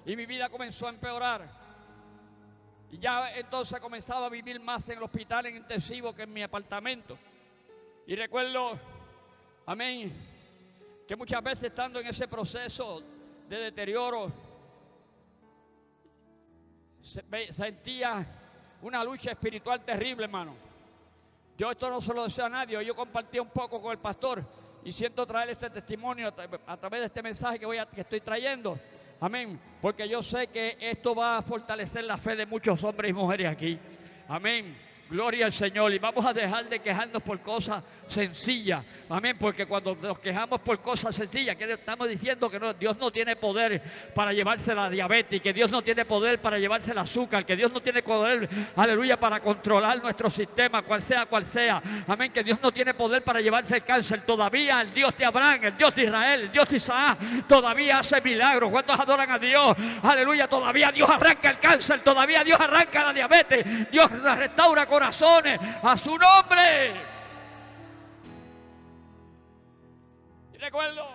[0.07, 1.45] y mi vida comenzó a empeorar.
[2.89, 6.41] Y ya entonces comenzaba a vivir más en el hospital en intensivo que en mi
[6.41, 7.17] apartamento.
[8.05, 8.79] Y recuerdo,
[9.65, 10.13] amén,
[11.05, 13.03] que muchas veces estando en ese proceso
[13.49, 14.31] de deterioro,
[17.49, 18.25] sentía
[18.83, 20.55] una lucha espiritual terrible, hermano.
[21.57, 24.41] Yo esto no se lo deseo a nadie, yo compartí un poco con el pastor
[24.85, 26.33] y siento traer este testimonio
[26.65, 28.79] a través de este mensaje que, voy a, que estoy trayendo.
[29.19, 29.59] Amén.
[29.81, 33.47] Porque yo sé que esto va a fortalecer la fe de muchos hombres y mujeres
[33.47, 33.79] aquí.
[34.27, 34.86] Amén.
[35.09, 35.93] Gloria al Señor.
[35.93, 38.83] Y vamos a dejar de quejarnos por cosas sencillas.
[39.09, 39.37] Amén.
[39.39, 43.81] Porque cuando nos quejamos por cosas sencillas, que estamos diciendo que Dios no tiene poder
[44.13, 47.71] para llevarse la diabetes, que Dios no tiene poder para llevarse el azúcar, que Dios
[47.71, 51.81] no tiene poder, aleluya, para controlar nuestro sistema, cual sea, cual sea.
[52.07, 52.31] Amén.
[52.31, 54.25] Que Dios no tiene poder para llevarse el cáncer.
[54.25, 58.19] Todavía el Dios de Abraham, el Dios de Israel, el Dios de Isaac, todavía hace
[58.21, 58.69] milagros.
[58.71, 59.73] ¿Cuántos adoran a Dios?
[60.03, 60.47] Aleluya.
[60.47, 63.89] Todavía Dios arranca el cáncer, todavía Dios arranca la diabetes.
[63.91, 67.05] Dios restaura corazones a su nombre.
[70.51, 71.05] Y recuerdo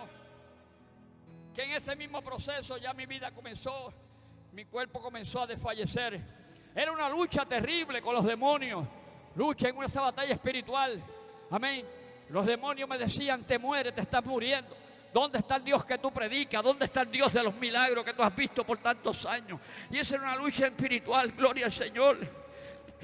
[1.53, 3.93] que en ese mismo proceso ya mi vida comenzó,
[4.53, 6.17] mi cuerpo comenzó a desfallecer.
[6.73, 8.87] Era una lucha terrible con los demonios.
[9.35, 11.03] lucha en esa batalla espiritual.
[11.51, 11.85] Amén.
[12.29, 14.77] Los demonios me decían, te mueres, te estás muriendo.
[15.13, 16.63] ¿Dónde está el Dios que tú predicas?
[16.63, 19.59] ¿Dónde está el Dios de los milagros que tú has visto por tantos años?
[19.91, 22.42] Y esa era una lucha espiritual, gloria al Señor.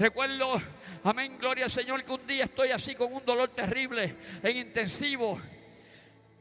[0.00, 0.58] Recuerdo,
[1.04, 5.38] amén, gloria al Señor, que un día estoy así con un dolor terrible en intensivo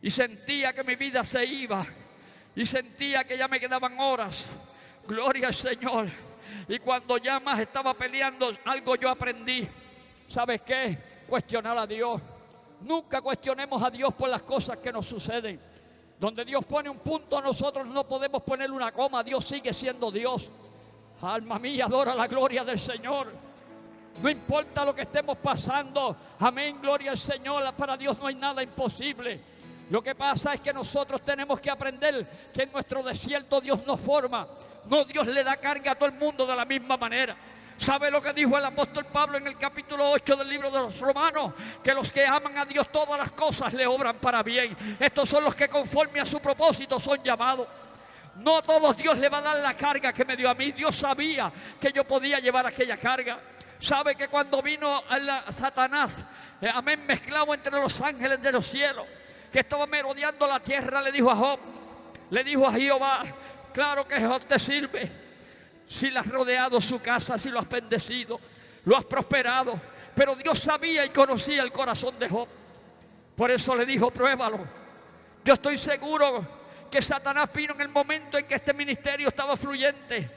[0.02, 1.86] y sentía que mi vida se iba
[2.56, 4.50] y sentía que ya me quedaban horas.
[5.06, 6.08] Gloria al Señor.
[6.70, 9.68] Y cuando ya más estaba peleando, algo yo aprendí.
[10.30, 10.98] ¿Sabes qué?
[11.28, 12.22] Cuestionar a Dios.
[12.80, 15.60] Nunca cuestionemos a Dios por las cosas que nos suceden.
[16.18, 19.22] Donde Dios pone un punto, nosotros no podemos poner una coma.
[19.22, 20.50] Dios sigue siendo Dios.
[21.22, 23.49] Alma mía, adora la gloria del Señor.
[24.22, 26.16] No importa lo que estemos pasando.
[26.40, 27.74] Amén, gloria al Señor.
[27.74, 29.40] Para Dios no hay nada imposible.
[29.90, 34.00] Lo que pasa es que nosotros tenemos que aprender que en nuestro desierto Dios nos
[34.00, 34.48] forma.
[34.86, 37.36] No Dios le da carga a todo el mundo de la misma manera.
[37.78, 41.00] ¿Sabe lo que dijo el apóstol Pablo en el capítulo 8 del libro de los
[41.00, 41.54] Romanos?
[41.82, 44.76] Que los que aman a Dios todas las cosas le obran para bien.
[45.00, 47.68] Estos son los que conforme a su propósito son llamados.
[48.36, 50.74] No a todos Dios le va a dar la carga que me dio a mí.
[50.74, 53.40] Dios sabía que yo podía llevar aquella carga.
[53.80, 56.12] Sabe que cuando vino a Satanás,
[56.62, 59.06] eh, amén, mezclado entre los ángeles de los cielos,
[59.52, 61.60] que estaba merodeando la tierra, le dijo a Job,
[62.30, 63.24] le dijo a Jehová,
[63.74, 65.12] claro que Job te sirve.
[65.88, 68.40] Si le has rodeado su casa, si lo has bendecido,
[68.86, 69.80] lo has prosperado.
[70.14, 72.48] Pero Dios sabía y conocía el corazón de Job.
[73.36, 74.60] Por eso le dijo, pruébalo.
[75.46, 76.46] Yo estoy seguro
[76.92, 80.30] que Satanás vino en el momento en que este ministerio estaba fluyente.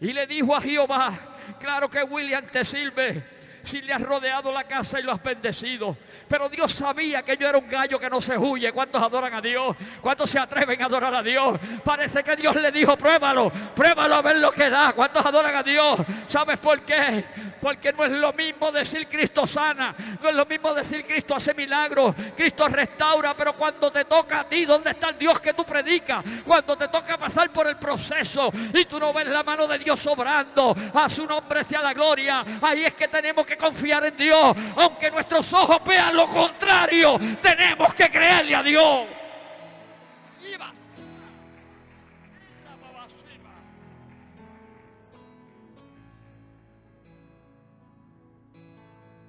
[0.00, 3.37] Y le dijo a Jehová, claro que William te sirve
[3.68, 5.96] si le has rodeado la casa y lo has bendecido.
[6.26, 8.72] Pero Dios sabía que yo era un gallo que no se huye.
[8.72, 9.76] ¿Cuántos adoran a Dios?
[10.00, 11.58] ¿Cuántos se atreven a adorar a Dios?
[11.84, 14.92] Parece que Dios le dijo, pruébalo, pruébalo a ver lo que da.
[14.92, 15.98] ¿Cuántos adoran a Dios?
[16.28, 17.24] ¿Sabes por qué?
[17.60, 21.54] Porque no es lo mismo decir Cristo sana, no es lo mismo decir Cristo hace
[21.54, 25.64] milagros, Cristo restaura, pero cuando te toca a ti, ¿dónde está el Dios que tú
[25.64, 26.24] predicas?
[26.46, 30.06] Cuando te toca pasar por el proceso y tú no ves la mano de Dios
[30.06, 32.44] obrando, a su nombre sea la gloria.
[32.62, 37.94] Ahí es que tenemos que confiar en Dios, aunque nuestros ojos vean lo contrario, tenemos
[37.94, 39.06] que creerle a Dios.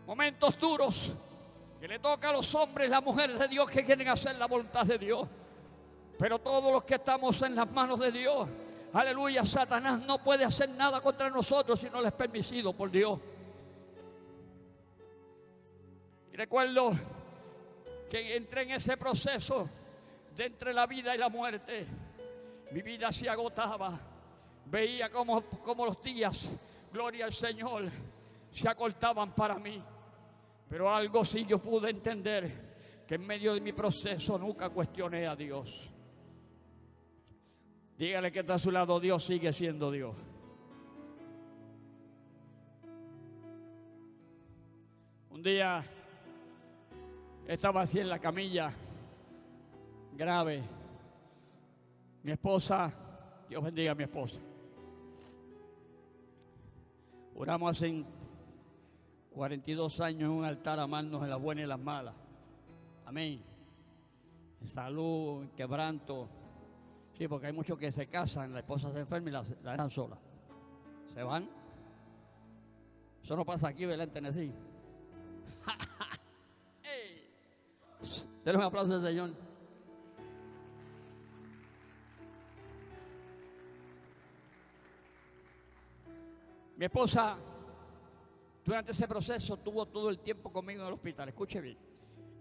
[0.06, 1.16] Momentos duros
[1.80, 4.48] que le toca a los hombres y las mujeres de Dios que quieren hacer la
[4.48, 5.28] voluntad de Dios.
[6.18, 8.50] Pero todos los que estamos en las manos de Dios,
[8.92, 13.20] aleluya, Satanás no puede hacer nada contra nosotros si no le es permitido por Dios.
[16.40, 16.92] Recuerdo
[18.10, 19.70] que entré en ese proceso
[20.34, 21.86] de entre la vida y la muerte.
[22.72, 24.00] Mi vida se agotaba.
[24.68, 25.44] Veía como,
[25.86, 26.58] los días,
[26.94, 27.92] gloria al Señor,
[28.50, 29.84] se acortaban para mí.
[30.70, 35.36] Pero algo sí yo pude entender, que en medio de mi proceso nunca cuestioné a
[35.36, 35.92] Dios.
[37.98, 40.16] Dígale que está a su lado, Dios sigue siendo Dios.
[45.32, 45.84] Un día
[47.54, 48.72] estaba así en la camilla,
[50.16, 50.64] grave.
[52.22, 52.94] Mi esposa,
[53.50, 54.40] Dios bendiga a mi esposa.
[57.36, 58.04] Oramos hace
[59.32, 62.14] 42 años en un altar amarnos en las buenas y las malas.
[63.06, 63.42] Amén.
[64.66, 66.30] Salud, quebranto.
[67.18, 70.18] Sí, porque hay muchos que se casan, la esposa se enferma y la, dejan sola.
[71.16, 71.50] Se van.
[73.24, 74.08] Eso no pasa aquí, ¿verdad?
[74.08, 74.54] En Tennessee.
[78.44, 79.32] Denle un aplauso al Señor.
[86.78, 87.38] Mi esposa,
[88.64, 91.28] durante ese proceso, tuvo todo el tiempo conmigo en el hospital.
[91.28, 91.78] Escuche bien.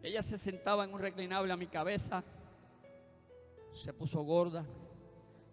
[0.00, 2.22] Ella se sentaba en un reclinable a mi cabeza,
[3.72, 4.64] se puso gorda,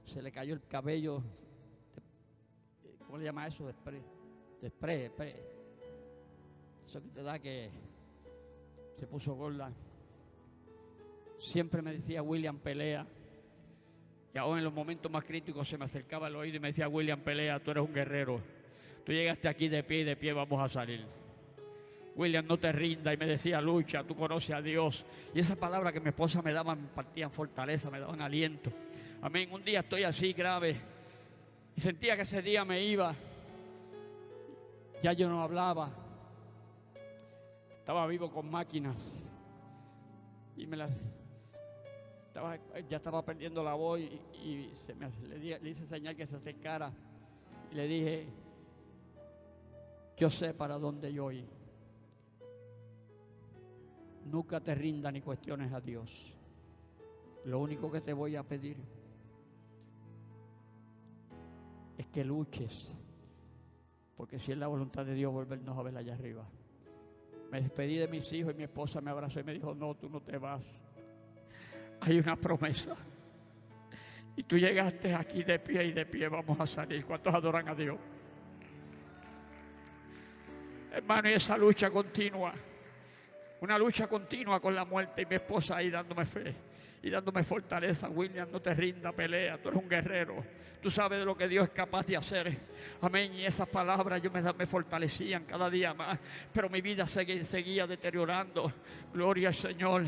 [0.03, 1.23] se le cayó el cabello,
[3.05, 3.65] ¿cómo le llama eso?
[3.65, 3.73] De
[4.69, 5.55] spray, de.
[6.85, 7.71] Eso que te da que
[8.93, 9.73] se puso gorda.
[11.39, 13.05] Siempre me decía William pelea.
[14.33, 16.87] Y aún en los momentos más críticos se me acercaba al oído y me decía
[16.87, 18.41] William pelea, tú eres un guerrero.
[19.05, 21.05] Tú llegaste aquí de pie y de pie vamos a salir.
[22.15, 23.13] William, no te rinda.
[23.13, 25.05] Y me decía, lucha, tú conoces a Dios.
[25.33, 28.71] Y esa palabra que mi esposa me daba me partían fortaleza, me daban aliento.
[29.21, 29.49] Amén.
[29.51, 30.75] Un día estoy así grave
[31.75, 33.13] y sentía que ese día me iba.
[35.03, 35.91] Ya yo no hablaba.
[37.79, 39.21] Estaba vivo con máquinas.
[40.55, 40.91] Y me las
[42.89, 44.73] ya estaba perdiendo la voz y,
[45.61, 46.91] le, hice señal que se acercara.
[47.71, 48.27] Y le dije,
[50.17, 51.47] yo sé para dónde yo ir.
[54.25, 56.11] Nunca te rinda ni cuestiones a Dios.
[57.45, 58.77] Lo único que te voy a pedir
[61.97, 62.93] es que luches.
[64.17, 66.45] Porque si es la voluntad de Dios, volvernos a ver allá arriba.
[67.51, 70.09] Me despedí de mis hijos y mi esposa me abrazó y me dijo, no, tú
[70.09, 70.84] no te vas.
[72.05, 72.95] Hay una promesa.
[74.35, 77.03] Y tú llegaste aquí de pie y de pie vamos a salir.
[77.03, 77.97] ¿Cuántos adoran a Dios?
[80.91, 82.53] Hermano, y esa lucha continua.
[83.61, 86.53] Una lucha continua con la muerte y mi esposa ahí dándome fe
[87.01, 88.07] y dándome fortaleza.
[88.07, 90.43] William, no te rinda, pelea, tú eres un guerrero.
[90.81, 92.55] Tú sabes de lo que Dios es capaz de hacer.
[93.01, 93.33] Amén.
[93.33, 96.19] Y esas palabras yo me, me fortalecían cada día más.
[96.53, 98.71] Pero mi vida seguía, seguía deteriorando.
[99.11, 100.03] Gloria al Señor.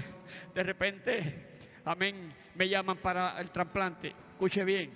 [0.53, 1.56] De repente,
[1.87, 4.13] amén, me llaman para el trasplante.
[4.31, 4.91] Escuche bien.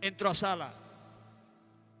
[0.00, 0.74] Entro a sala.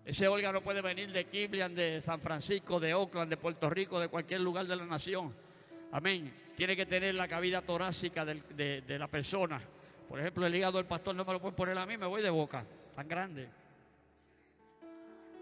[0.04, 4.08] Ese órgano puede venir de Kiblian, de San Francisco, de Oakland, de Puerto Rico, de
[4.08, 5.34] cualquier lugar de la nación.
[5.92, 6.32] Amén.
[6.56, 9.60] Tiene que tener la cavidad torácica de, la persona.
[10.08, 12.22] Por ejemplo, el hígado del pastor no me lo pueden poner a mí, me voy
[12.22, 12.64] de boca.
[12.94, 13.48] Tan grande.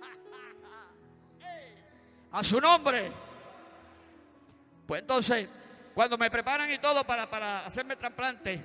[2.32, 3.11] A su nombre.
[4.86, 5.49] Pues entonces,
[5.99, 8.62] cuando me preparan y todo para, para hacerme trasplante,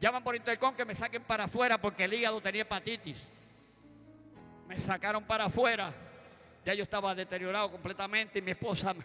[0.00, 3.16] llaman por intercom que me saquen para afuera porque el hígado tenía hepatitis
[4.66, 5.92] me sacaron para afuera.
[6.64, 8.96] Ya yo estaba deteriorado completamente y mi esposa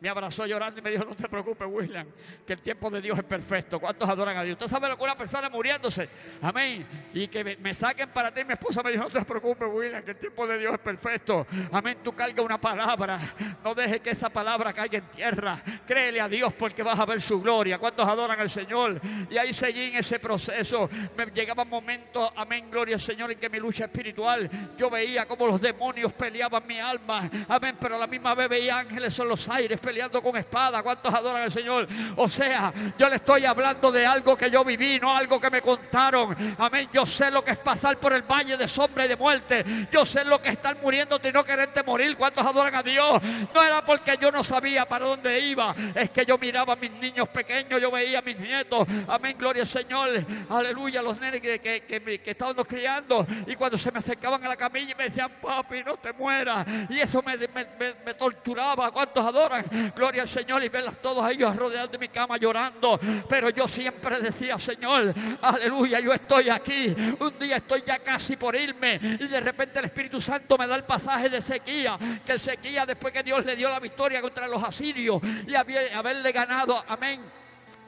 [0.00, 2.06] me abrazó llorando y me dijo, no te preocupes, William,
[2.46, 3.80] que el tiempo de Dios es perfecto.
[3.80, 4.54] ¿Cuántos adoran a Dios?
[4.54, 6.08] Usted sabe lo que una persona muriéndose,
[6.40, 8.44] amén, y que me, saquen para ti.
[8.44, 11.46] Mi esposa me dijo, no te preocupes, William, que el tiempo de Dios es perfecto.
[11.72, 13.34] Amén, tú carga una palabra,
[13.64, 15.62] no dejes que esa palabra caiga en tierra.
[15.86, 17.78] Créele a Dios porque vas a ver su gloria.
[17.78, 19.00] ¿Cuántos adoran al Señor?
[19.30, 20.88] Y ahí seguí en ese proceso.
[21.16, 25.46] Me llegaban momentos, amén, gloria al Señor, en que mi lucha espiritual, yo veía como
[25.46, 29.48] los demonios peleaban mi alma, amén, pero a la misma vez veía ángeles en los
[29.48, 30.82] aires peleando con espada.
[30.82, 31.88] ¿Cuántos adoran al Señor?
[32.16, 35.62] O sea, yo le estoy hablando de algo que yo viví, no algo que me
[35.62, 36.36] contaron.
[36.58, 36.90] Amén.
[36.92, 39.64] Yo sé lo que es pasar por el valle de sombra y de muerte.
[39.90, 42.18] Yo sé lo que es estar muriéndote y no quererte morir.
[42.18, 43.18] ¿Cuántos adoran a Dios?
[43.54, 45.74] No era porque yo no sabía para dónde iba.
[45.94, 48.86] Es que yo miraba a mis niños pequeños, yo veía a mis nietos.
[49.08, 50.10] Amén, gloria al Señor.
[50.50, 53.26] Aleluya, los nenes que, que, que, estábamos criando.
[53.46, 56.66] Y cuando se me acercaban a la camilla y me decían, papi, no te mueras.
[56.90, 58.90] Y eso me, me, me torturaba.
[58.90, 59.64] ¿Cuántos adoran?
[59.94, 62.98] Gloria al Señor y verlas todos ellos rodeados de mi cama llorando.
[63.28, 66.94] Pero yo siempre decía, Señor, aleluya, yo estoy aquí.
[67.18, 70.76] Un día estoy ya casi por irme y de repente el Espíritu Santo me da
[70.76, 71.98] el pasaje de sequía.
[72.24, 76.82] Que sequía después que Dios le dio la victoria contra los asirios y haberle ganado,
[76.88, 77.20] amén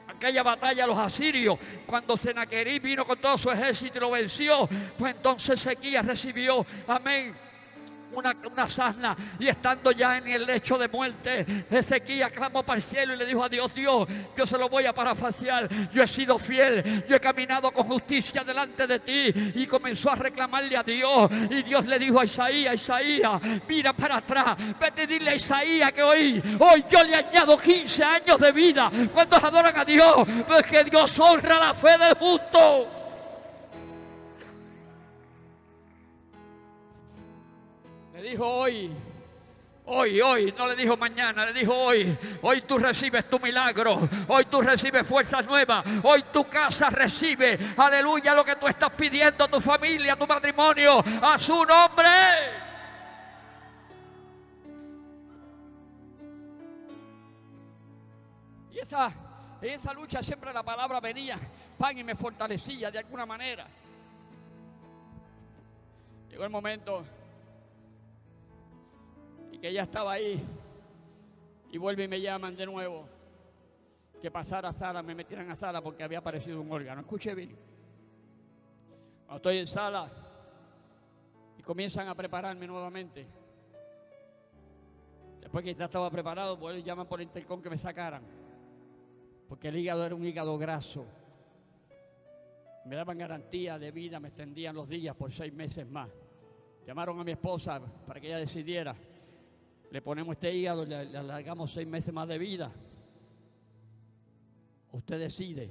[0.07, 4.69] aquella batalla a los asirios, cuando Senaquerib vino con todo su ejército y lo venció,
[4.97, 7.33] pues entonces Sequía recibió, amén
[8.13, 8.67] una, una
[9.39, 13.25] y estando ya en el lecho de muerte, Ezequiel clamó para el cielo y le
[13.25, 14.07] dijo a Dios, Dios,
[14.37, 18.43] yo se lo voy a parafaciar, yo he sido fiel, yo he caminado con justicia
[18.43, 19.51] delante de ti.
[19.55, 21.29] Y comenzó a reclamarle a Dios.
[21.49, 25.91] Y Dios le dijo a Isaías, Isaías, mira para atrás, vete y dile a Isaías
[25.91, 30.27] que hoy, hoy yo le añado 15 años de vida, ¿cuántos adoran a Dios?
[30.47, 33.00] Porque Dios honra la fe del justo.
[38.21, 38.91] Le dijo hoy,
[39.85, 44.45] hoy, hoy, no le dijo mañana, le dijo hoy, hoy tú recibes tu milagro, hoy
[44.45, 49.59] tú recibes fuerzas nuevas, hoy tu casa recibe, aleluya, lo que tú estás pidiendo, tu
[49.59, 52.09] familia, tu matrimonio, a su nombre.
[58.71, 59.11] Y esa,
[59.63, 61.39] esa lucha siempre la palabra venía,
[61.75, 63.65] pan y me fortalecía de alguna manera.
[66.29, 67.03] Llegó el momento
[69.61, 70.43] que ella estaba ahí
[71.71, 73.07] y vuelve y me llaman de nuevo
[74.19, 77.01] que pasara a sala, me metieran a sala porque había aparecido un órgano.
[77.01, 77.55] Escuche bien.
[79.25, 80.11] Cuando estoy en sala
[81.57, 83.27] y comienzan a prepararme nuevamente.
[85.39, 88.23] Después que ya estaba preparado, pues llaman por intercom que me sacaran.
[89.47, 91.05] Porque el hígado era un hígado graso.
[92.85, 96.09] Me daban garantía de vida, me extendían los días por seis meses más.
[96.85, 98.95] Llamaron a mi esposa para que ella decidiera
[99.91, 102.71] le ponemos este hígado, le, le alargamos seis meses más de vida.
[104.93, 105.69] Usted decide.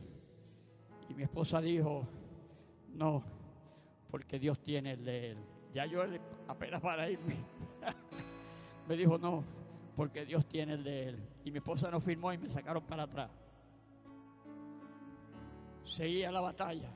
[1.09, 2.07] Y mi esposa dijo,
[2.93, 3.25] no,
[4.11, 5.39] porque Dios tiene el de él.
[5.75, 6.03] Ya yo
[6.49, 7.37] apenas para irme,
[8.89, 9.43] me dijo, no,
[9.97, 11.19] porque Dios tiene el de él.
[11.45, 13.31] Y mi esposa no firmó y me sacaron para atrás.
[15.85, 16.93] Seguía la batalla.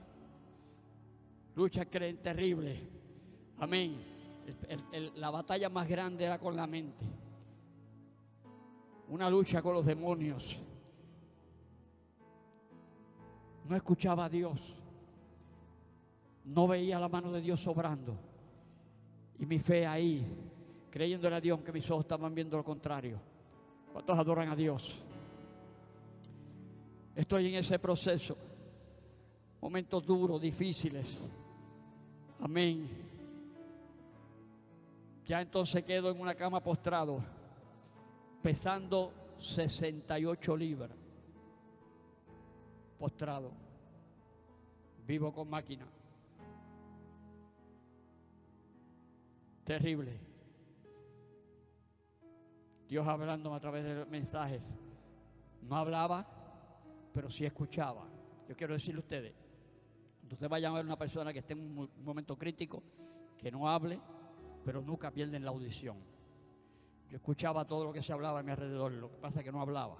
[1.57, 2.87] Lucha creen terrible.
[3.59, 4.14] Amén
[5.15, 7.05] la batalla más grande era con la mente.
[9.09, 10.59] Una lucha con los demonios.
[13.65, 14.75] no escuchaba a Dios,
[16.45, 18.17] no veía la mano de Dios sobrando.
[19.39, 20.25] Y mi fe ahí,
[20.91, 23.19] creyéndole a Dios, que mis ojos estaban viendo lo contrario.
[23.93, 24.95] ¿Cuántos adoran a Dios?
[27.17, 28.37] Estoy en ese proceso.
[29.61, 31.19] Momentos duros, difíciles.
[32.41, 33.04] Amén.
[35.27, 37.23] Ya entonces quedo en una cama postrado,
[38.43, 40.97] pesando 68 libras.
[42.99, 43.53] Postrado.
[45.07, 45.87] Vivo con máquina.
[49.65, 50.21] Terrible.
[52.87, 54.69] Dios hablándome a través de mensajes.
[55.63, 56.27] No hablaba,
[57.15, 58.07] pero sí escuchaba.
[58.47, 59.35] Yo quiero decirle a ustedes,
[60.31, 62.83] usted vaya a ver una persona que esté en un momento crítico,
[63.39, 63.99] que no hable,
[64.65, 65.97] pero nunca pierden la audición.
[67.11, 69.53] Yo escuchaba todo lo que se hablaba a mi alrededor, lo que pasa es que
[69.53, 69.97] no hablaba.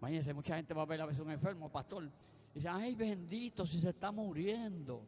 [0.00, 2.10] Imagínense, mucha gente va a ver a veces un enfermo, pastor, y
[2.54, 5.02] dice, ay bendito, si se está muriendo.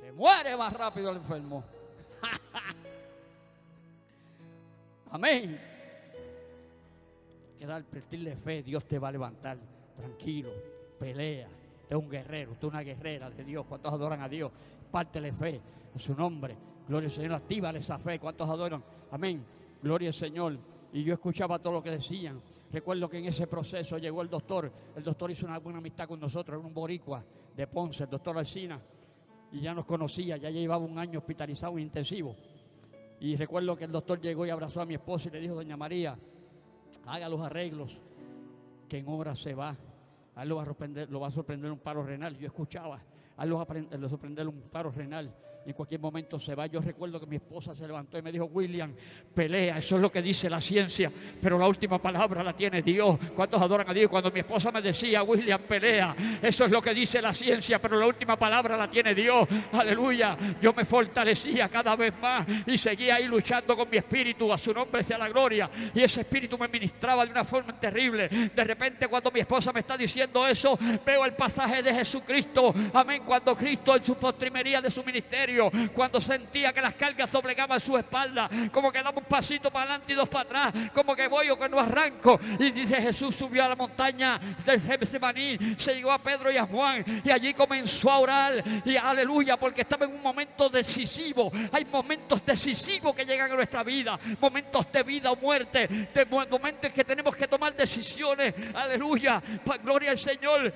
[0.00, 1.64] Se muere más rápido el enfermo.
[5.10, 5.58] Amén.
[7.58, 9.58] Que dar de fe, Dios te va a levantar.
[9.96, 10.50] Tranquilo,
[10.98, 11.48] pelea.
[11.82, 13.64] Usted es un guerrero, usted es una guerrera de Dios.
[13.66, 14.52] ¿Cuántos adoran a Dios?
[14.90, 15.60] Pártele fe
[15.94, 16.56] a su nombre.
[16.88, 18.18] Gloria al Señor, actívale esa fe.
[18.18, 18.82] ¿Cuántos adoran?
[19.10, 19.44] Amén.
[19.82, 20.56] Gloria al Señor.
[20.92, 22.40] Y yo escuchaba todo lo que decían.
[22.72, 24.70] Recuerdo que en ese proceso llegó el doctor.
[24.94, 27.24] El doctor hizo una buena amistad con nosotros, era un boricua
[27.56, 28.80] de Ponce, el doctor Alcina.
[29.52, 32.36] Y ya nos conocía, ya llevaba un año hospitalizado en intensivo.
[33.18, 35.76] Y recuerdo que el doctor llegó y abrazó a mi esposa y le dijo, doña
[35.76, 36.16] María,
[37.06, 37.98] haga los arreglos,
[38.88, 39.76] que en hora se va.
[40.34, 42.36] A él lo va a sorprender, lo va a sorprender un paro renal.
[42.36, 43.00] Yo escuchaba,
[43.36, 45.34] a él lo va a sorprender un paro renal
[45.66, 46.66] en cualquier momento se va.
[46.66, 48.94] Yo recuerdo que mi esposa se levantó y me dijo, William,
[49.34, 51.10] pelea, eso es lo que dice la ciencia,
[51.42, 53.18] pero la última palabra la tiene Dios.
[53.34, 54.08] ¿Cuántos adoran a Dios?
[54.08, 57.98] Cuando mi esposa me decía, William, pelea, eso es lo que dice la ciencia, pero
[57.98, 59.48] la última palabra la tiene Dios.
[59.72, 60.36] Aleluya.
[60.60, 64.72] Yo me fortalecía cada vez más y seguía ahí luchando con mi espíritu, a su
[64.72, 65.68] nombre sea la gloria.
[65.94, 68.28] Y ese espíritu me ministraba de una forma terrible.
[68.28, 72.72] De repente cuando mi esposa me está diciendo eso, veo el pasaje de Jesucristo.
[72.92, 73.22] Amén.
[73.26, 75.55] Cuando Cristo en su postrimería de su ministerio,
[75.94, 80.12] cuando sentía que las cargas doblegaban su espalda, como que daba un pasito para adelante
[80.12, 82.38] y dos para atrás, como que voy o que no arranco.
[82.58, 86.66] Y dice Jesús subió a la montaña del Getsemaní, se llegó a Pedro y a
[86.66, 91.50] Juan y allí comenzó a orar y aleluya, porque estaba en un momento decisivo.
[91.72, 96.84] Hay momentos decisivos que llegan a nuestra vida, momentos de vida o muerte, de momentos
[96.84, 98.54] en que tenemos que tomar decisiones.
[98.74, 99.42] Aleluya,
[99.82, 100.72] gloria al Señor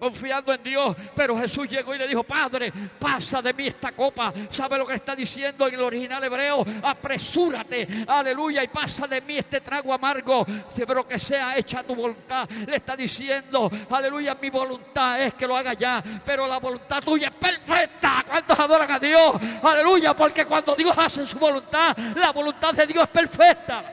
[0.00, 0.96] confiando en Dios.
[1.14, 4.32] Pero Jesús llegó y le dijo, Padre, pasa de mí esta copa.
[4.50, 6.64] ¿Sabe lo que está diciendo en el original hebreo?
[6.82, 10.46] Apresúrate, aleluya, y pasa de mí este trago amargo.
[10.74, 12.48] Pero que sea hecha tu voluntad.
[12.66, 16.02] Le está diciendo, aleluya, mi voluntad es que lo haga ya.
[16.24, 18.24] Pero la voluntad tuya es perfecta.
[18.26, 19.34] ¿Cuántos adoran a Dios?
[19.62, 23.84] Aleluya, porque cuando Dios hace su voluntad, la voluntad de Dios es perfecta.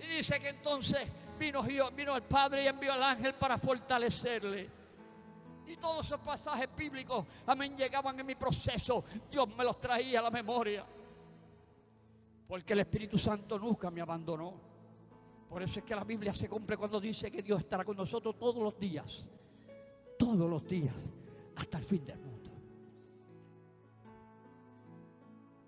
[0.00, 1.06] Y dice que entonces
[1.38, 4.68] Vino, vino el Padre y envió al ángel para fortalecerle.
[5.66, 9.04] Y todos esos pasajes bíblicos, amén, llegaban en mi proceso.
[9.30, 10.84] Dios me los traía a la memoria.
[12.48, 14.54] Porque el Espíritu Santo nunca me abandonó.
[15.48, 18.38] Por eso es que la Biblia se cumple cuando dice que Dios estará con nosotros
[18.38, 19.28] todos los días.
[20.18, 21.08] Todos los días.
[21.56, 22.50] Hasta el fin del mundo.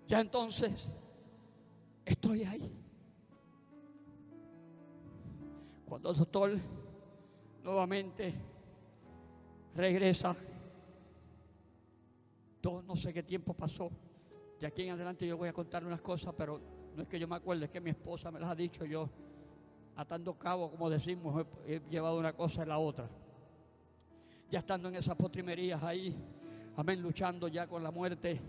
[0.07, 0.87] Ya entonces
[2.05, 2.80] estoy ahí.
[5.91, 6.57] Cuando el doctor
[7.63, 8.33] nuevamente
[9.75, 10.33] regresa,
[12.61, 13.91] todo, no sé qué tiempo pasó.
[14.57, 16.61] De aquí en adelante yo voy a contar unas cosas, pero
[16.95, 19.09] no es que yo me acuerde, es que mi esposa me las ha dicho yo,
[19.97, 23.09] atando cabo, como decimos, he, llevado una cosa en la otra.
[24.49, 26.15] Ya estando en esas potrimerías ahí,
[26.77, 28.39] amén, luchando ya con la muerte,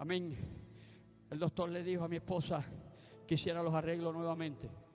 [0.00, 0.36] amén.
[1.30, 2.64] El doctor le dijo a mi esposa
[3.24, 4.89] que hiciera los arreglos nuevamente.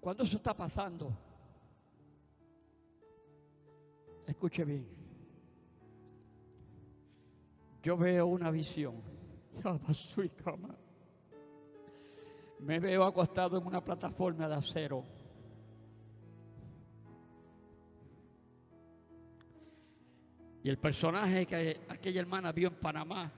[0.00, 1.12] Cuando eso está pasando,
[4.26, 4.88] escuche bien.
[7.82, 9.02] Yo veo una visión.
[12.60, 15.04] Me veo acostado en una plataforma de acero.
[20.62, 23.32] Y el personaje que aquella hermana vio en Panamá,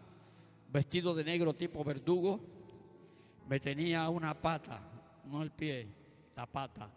[0.72, 2.40] vestido de negro tipo verdugo,
[3.48, 4.80] me tenía una pata,
[5.24, 6.01] no el pie,
[6.36, 6.90] la pata.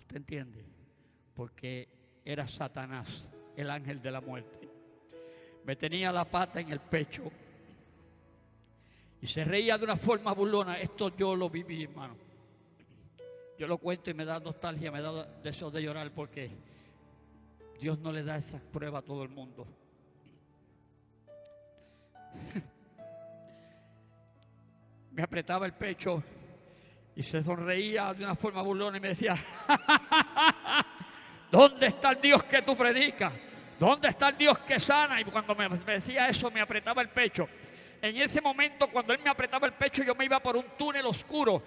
[0.00, 0.64] ¿Usted entiende?
[1.34, 1.88] Porque
[2.24, 4.68] era Satanás, el ángel de la muerte.
[5.64, 7.30] Me tenía la pata en el pecho
[9.20, 10.78] y se reía de una forma burlona.
[10.78, 12.16] Esto yo lo viví, hermano.
[13.58, 16.50] Yo lo cuento y me da nostalgia, me da deseo de llorar porque
[17.80, 19.66] Dios no le da esas pruebas a todo el mundo.
[25.12, 26.22] me apretaba el pecho
[27.18, 29.34] y se sonreía de una forma burlona y me decía,
[31.50, 33.32] ¿dónde está el Dios que tú predicas?
[33.76, 35.20] ¿Dónde está el Dios que sana?
[35.20, 37.48] Y cuando me, decía eso me apretaba el pecho.
[38.00, 41.06] En ese momento, cuando él me apretaba el pecho, yo me iba por un túnel
[41.06, 41.60] oscuro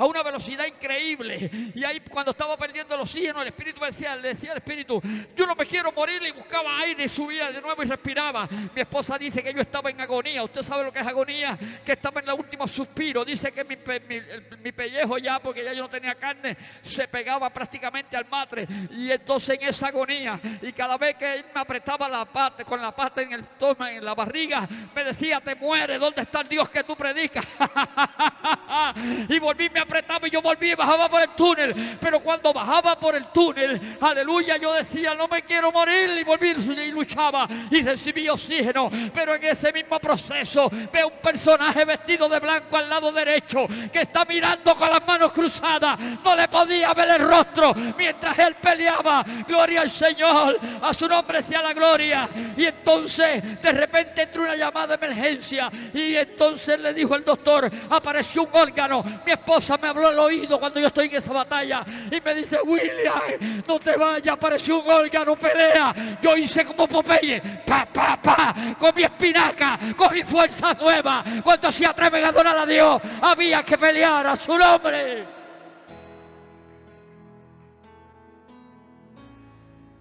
[0.00, 1.50] a una velocidad increíble.
[1.74, 4.98] Y ahí cuando estaba perdiendo el oxígeno, el Espíritu decía, le decía al Espíritu,
[5.36, 8.48] yo no me quiero morir, y buscaba aire y subía de nuevo y respiraba.
[8.74, 10.42] Mi esposa dice que yo estaba en agonía.
[10.42, 11.58] ¿Usted sabe lo que es agonía?
[11.84, 13.26] Que estaba en el último suspiro.
[13.26, 18.26] Dice que mi, pellejo ya, porque ya yo no tenía carne, se pegaba prácticamente al
[18.26, 18.66] matre.
[18.92, 22.80] Y entonces en esa agonía, y cada vez que él me apretaba la pata, con
[22.80, 26.48] la pata en el toma, en la barriga, me decía, te muere, ¿dónde está el
[26.48, 27.44] Dios que tú predicas?
[29.28, 29.89] y volví a
[30.22, 31.98] y yo volví y bajaba por el túnel.
[32.00, 36.50] Pero cuando bajaba por el túnel, aleluya, yo decía, no me quiero morir y volví
[36.50, 38.90] y luchaba y recibí oxígeno.
[39.12, 44.02] Pero en ese mismo proceso veo un personaje vestido de blanco al lado derecho que
[44.02, 45.98] está mirando con las manos cruzadas.
[45.98, 49.24] No le podía ver el rostro mientras él peleaba.
[49.46, 52.28] Gloria al Señor, a su nombre sea la gloria.
[52.56, 57.70] Y entonces de repente entró una llamada de emergencia y entonces le dijo el doctor,
[57.90, 59.02] apareció un órgano.
[59.24, 62.58] Mi esposa me habló al oído cuando yo estoy en esa batalla y me dice,
[62.64, 66.18] William, no te vayas, apareció un órgano, pelea.
[66.22, 71.24] Yo hice como Popeye, pa, pa, pa, con mi espinaca, con mi fuerza nueva.
[71.42, 75.40] Cuando se atreven a adorar a Dios, había que pelear a su nombre.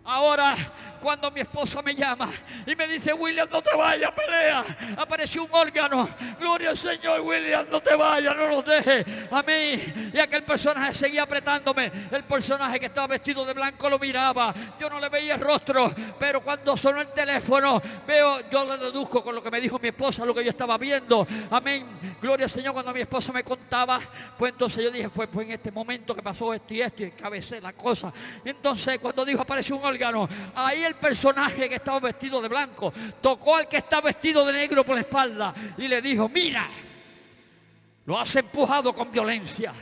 [0.06, 0.56] Ahora
[1.00, 2.30] cuando mi esposa me llama
[2.66, 4.64] y me dice, William, no te vayas, pelea.
[4.98, 6.10] Apareció un órgano.
[6.40, 9.06] Gloria al Señor, William, no te vayas, no lo dejes.
[9.32, 10.12] A mí.
[10.14, 11.92] Y aquel personaje seguía apretándome.
[12.12, 14.54] El personaje que estaba vestido de blanco lo miraba.
[14.80, 15.94] Yo no le veía el rostro.
[16.20, 19.90] Pero cuando sonó el teléfono, veo, yo le deduzco con lo que me dijo mi
[19.90, 21.26] esposa, lo que yo estaba viendo.
[21.52, 22.18] Amén.
[22.22, 24.00] Gloria al Señor, cuando mi esposa me contaba,
[24.38, 27.06] pues entonces yo dije, fue, fue en este momento que pasó esto y esto y
[27.06, 28.12] encabecé la cosa.
[28.44, 33.56] Entonces, cuando dijo apareció un órgano, ahí el personaje que estaba vestido de blanco tocó
[33.56, 36.68] al que está vestido de negro por la espalda y le dijo, mira,
[38.06, 39.74] lo has empujado con violencia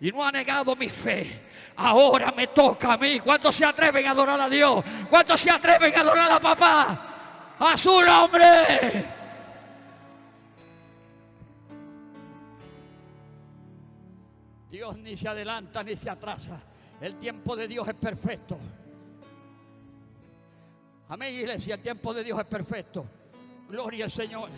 [0.00, 1.42] y no ha negado mi fe.
[1.76, 3.20] Ahora me toca a mí.
[3.20, 4.84] ¿Cuántos se atreven a adorar a Dios?
[5.10, 7.54] ¿Cuántos se atreven a adorar a papá?
[7.58, 9.24] A su nombre.
[14.70, 16.60] Dios ni se adelanta ni se atrasa.
[17.00, 18.58] El tiempo de Dios es perfecto.
[21.14, 23.06] Amén, iglesia, el tiempo de Dios es perfecto.
[23.68, 24.48] Gloria al Señor.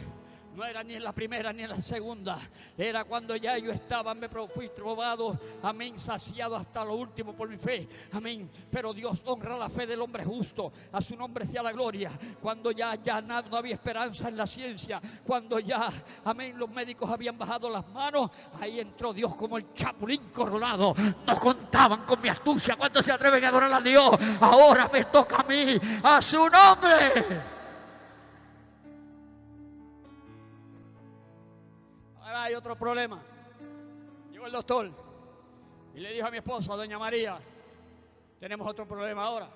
[0.57, 2.38] No era ni en la primera ni en la segunda.
[2.78, 7.59] Era cuando ya yo estaba, me fui probado, amén, saciado hasta lo último por mi
[7.59, 7.86] fe.
[8.12, 8.50] Amén.
[8.70, 10.72] Pero Dios honra la fe del hombre justo.
[10.92, 12.11] A su nombre sea la gloria.
[12.40, 14.98] Cuando ya, ya no había esperanza en la ciencia.
[15.26, 15.92] Cuando ya,
[16.24, 18.30] amén, los médicos habían bajado las manos.
[18.59, 20.94] Ahí entró Dios como el chapulín coronado.
[21.26, 22.76] No contaban con mi astucia.
[22.76, 24.11] ¿Cuántos se atreven a adorar a Dios?
[24.40, 25.78] Ahora me toca a mí.
[26.02, 27.55] A su nombre.
[32.45, 33.22] Hay otro problema.
[34.30, 34.91] Llegó el doctor
[35.95, 37.39] y le dijo a mi esposa, doña María,
[38.39, 39.49] tenemos otro problema ahora.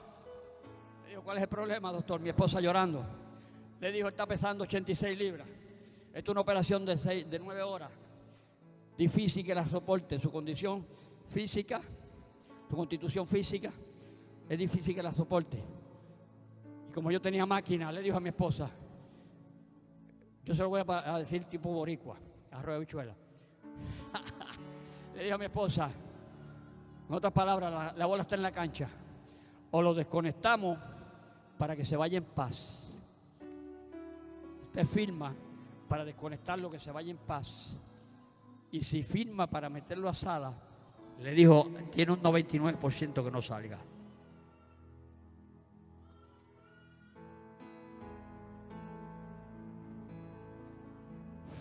[1.04, 2.20] Le dijo, ¿cuál es el problema, doctor?
[2.20, 3.04] Mi esposa llorando.
[3.80, 5.46] Le dijo, está pesando 86 libras.
[6.12, 7.90] Esto es una operación de, de 9 horas.
[8.96, 10.18] Difícil que la soporte.
[10.18, 10.86] Su condición
[11.28, 11.80] física,
[12.68, 13.72] su constitución física,
[14.48, 15.62] es difícil que la soporte.
[16.88, 18.70] Y como yo tenía máquina, le dijo a mi esposa,
[20.44, 22.16] yo se lo voy a decir tipo boricua
[22.52, 23.14] arroz de bichuela.
[25.14, 25.90] Le dijo a mi esposa,
[27.08, 28.88] en otras palabras, la, bola está en la cancha.
[29.72, 30.78] O lo desconectamos
[31.58, 32.94] para que se vaya en paz.
[34.66, 35.34] Usted firma
[35.88, 37.76] para desconectarlo, que se vaya en paz.
[38.72, 40.52] Y si firma para meterlo a sala,
[41.20, 43.78] le dijo, tiene un 99% que no salga.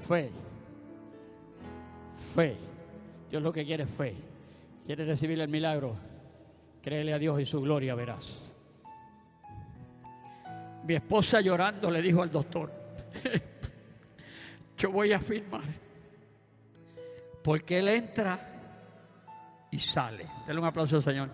[0.07, 0.31] Fe
[2.29, 2.55] fe.
[3.29, 4.15] Dios lo que quiere es fe.
[4.85, 5.95] ¿Quieres recibir el milagro?
[6.81, 8.49] Créele a Dios y su gloria verás.
[10.85, 12.71] Mi esposa llorando le dijo al doctor,
[14.77, 15.61] yo voy a firmar.
[17.43, 18.39] Porque él entra
[19.71, 20.25] y sale.
[20.47, 21.29] Denle un aplauso, Señor.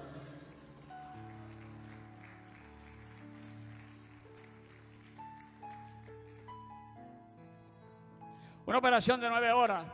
[8.65, 9.85] Una operación de nueve horas.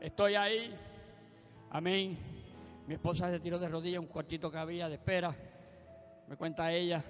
[0.00, 0.74] Estoy ahí,
[1.72, 2.18] Amén.
[2.88, 5.32] Mi esposa se tiró de rodillas un cuartito que había de espera.
[6.26, 7.04] Me cuenta ella.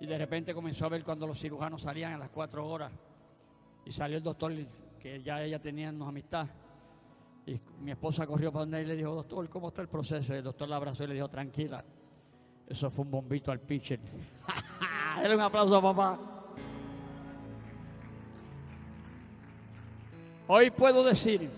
[0.00, 2.90] Y de repente comenzó a ver cuando los cirujanos salían a las cuatro horas.
[3.84, 4.52] Y salió el doctor,
[4.98, 6.48] que ya ella tenía amistad.
[7.46, 10.34] Y mi esposa corrió para donde él y le dijo, doctor, ¿cómo está el proceso?
[10.34, 11.84] Y el doctor la abrazó y le dijo, tranquila.
[12.66, 14.00] Eso fue un bombito al pitcher.
[15.16, 16.18] Dale un aplauso a papá.
[20.48, 21.48] Hoy puedo decir,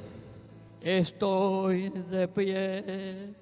[0.85, 3.35] estoy de pie.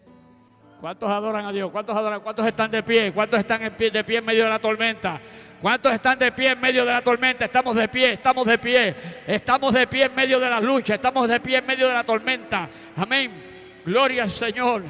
[0.81, 1.71] ¿Cuántos adoran a Dios?
[1.71, 2.21] ¿Cuántos adoran?
[2.21, 3.13] ¿Cuántos están de pie?
[3.13, 5.21] ¿Cuántos están de pie en medio de la tormenta?
[5.61, 7.45] ¿Cuántos están de pie en medio de la tormenta?
[7.45, 8.97] Estamos de pie, estamos de pie.
[9.27, 12.05] Estamos de pie en medio de la lucha, estamos de pie en medio de la
[12.05, 12.69] tormenta.
[12.97, 13.33] Amén.
[13.85, 14.83] Gloria al Señor.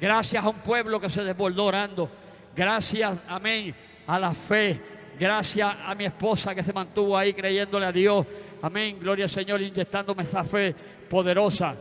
[0.00, 2.10] Gracias a un pueblo que se desbordó orando.
[2.54, 3.74] Gracias, amén,
[4.06, 4.80] a la fe.
[5.18, 8.26] Gracias a mi esposa que se mantuvo ahí creyéndole a Dios.
[8.60, 8.98] Amén.
[8.98, 10.74] Gloria al Señor, inyectándome esa fe
[11.12, 11.76] poderosa.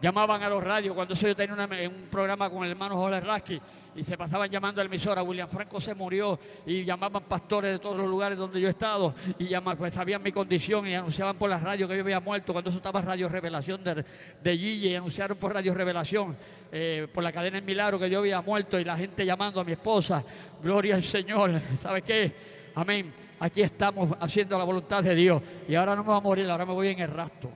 [0.00, 1.56] Llamaban a los radios cuando yo tenía
[1.88, 3.60] un programa con el hermano Jorge Rasky
[3.96, 5.24] y se pasaban llamando a la emisora.
[5.24, 9.12] William Franco se murió y llamaban pastores de todos los lugares donde yo he estado
[9.40, 12.52] y llamaban, pues sabían mi condición y anunciaban por la radio que yo había muerto.
[12.52, 14.04] Cuando eso estaba Radio Revelación de,
[14.40, 16.36] de Gigi y anunciaron por Radio Revelación,
[16.70, 19.64] eh, por la cadena El Milagro que yo había muerto y la gente llamando a
[19.64, 20.24] mi esposa.
[20.62, 21.60] Gloria al Señor.
[21.82, 22.32] ¿Sabe qué?
[22.76, 23.12] Amén.
[23.40, 26.64] Aquí estamos haciendo la voluntad de Dios y ahora no me voy a morir, ahora
[26.64, 27.50] me voy en el rastro.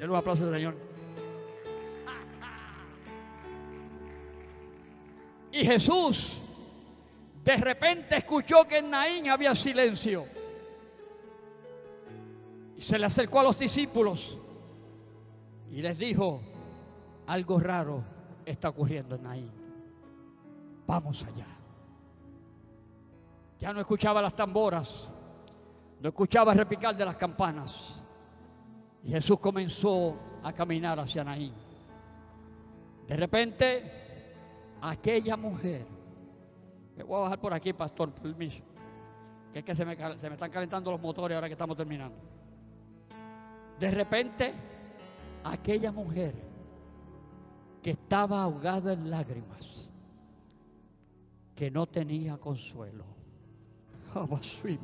[0.00, 0.74] Denle un aplauso al Señor.
[5.52, 6.40] Y Jesús
[7.44, 10.24] de repente escuchó que en Naín había silencio.
[12.78, 14.38] Y se le acercó a los discípulos
[15.70, 16.40] y les dijo,
[17.26, 18.02] algo raro
[18.46, 19.50] está ocurriendo en Naín.
[20.86, 21.46] Vamos allá.
[23.58, 25.10] Ya no escuchaba las tamboras,
[26.00, 27.99] no escuchaba el repicar de las campanas.
[29.04, 31.52] Y Jesús comenzó a caminar hacia Naín.
[33.06, 34.00] De repente
[34.80, 35.86] aquella mujer,
[36.96, 38.62] me voy a bajar por aquí, pastor, permiso,
[39.52, 42.16] que es que se me, se me están calentando los motores ahora que estamos terminando.
[43.78, 44.52] De repente,
[45.44, 46.34] aquella mujer
[47.82, 49.88] que estaba ahogada en lágrimas,
[51.54, 53.04] que no tenía consuelo,
[54.14, 54.78] que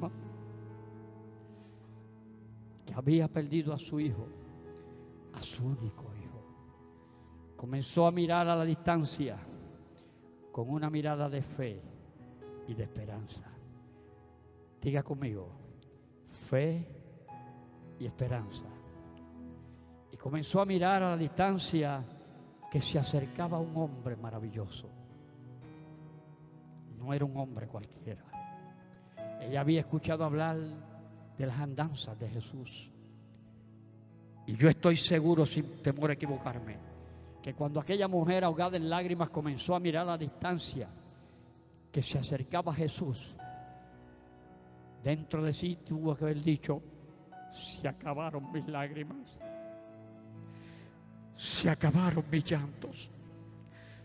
[2.97, 4.27] había perdido a su hijo,
[5.35, 9.37] a su único hijo, comenzó a mirar a la distancia
[10.51, 11.83] con una mirada de fe
[12.67, 13.45] y de esperanza.
[14.81, 15.51] Diga conmigo,
[16.49, 16.89] fe
[17.99, 18.65] y esperanza.
[20.11, 22.03] Y comenzó a mirar a la distancia
[22.71, 24.89] que se acercaba un hombre maravilloso.
[26.97, 28.25] No era un hombre cualquiera.
[29.43, 30.57] Ella había escuchado hablar
[31.39, 32.91] de las andanzas de Jesús.
[34.47, 36.79] Y yo estoy seguro, sin temor a equivocarme,
[37.43, 40.89] que cuando aquella mujer ahogada en lágrimas comenzó a mirar a la distancia
[41.91, 43.35] que se acercaba a Jesús,
[45.03, 46.81] dentro de sí tuvo que haber dicho,
[47.53, 49.41] se acabaron mis lágrimas,
[51.37, 53.11] se acabaron mis llantos,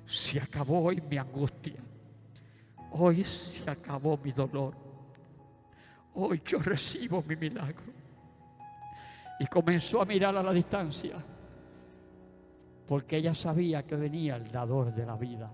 [0.05, 1.79] se acabó hoy mi angustia,
[2.91, 4.75] hoy se acabó mi dolor,
[6.15, 7.93] hoy yo recibo mi milagro.
[9.39, 11.15] Y comenzó a mirar a la distancia
[12.91, 15.49] porque ella sabía que venía el dador de la vida.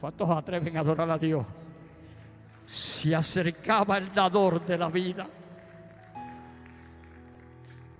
[0.00, 1.46] ¿Cuántos atreven a adorar a Dios?
[2.66, 5.26] Se acercaba el dador de la vida,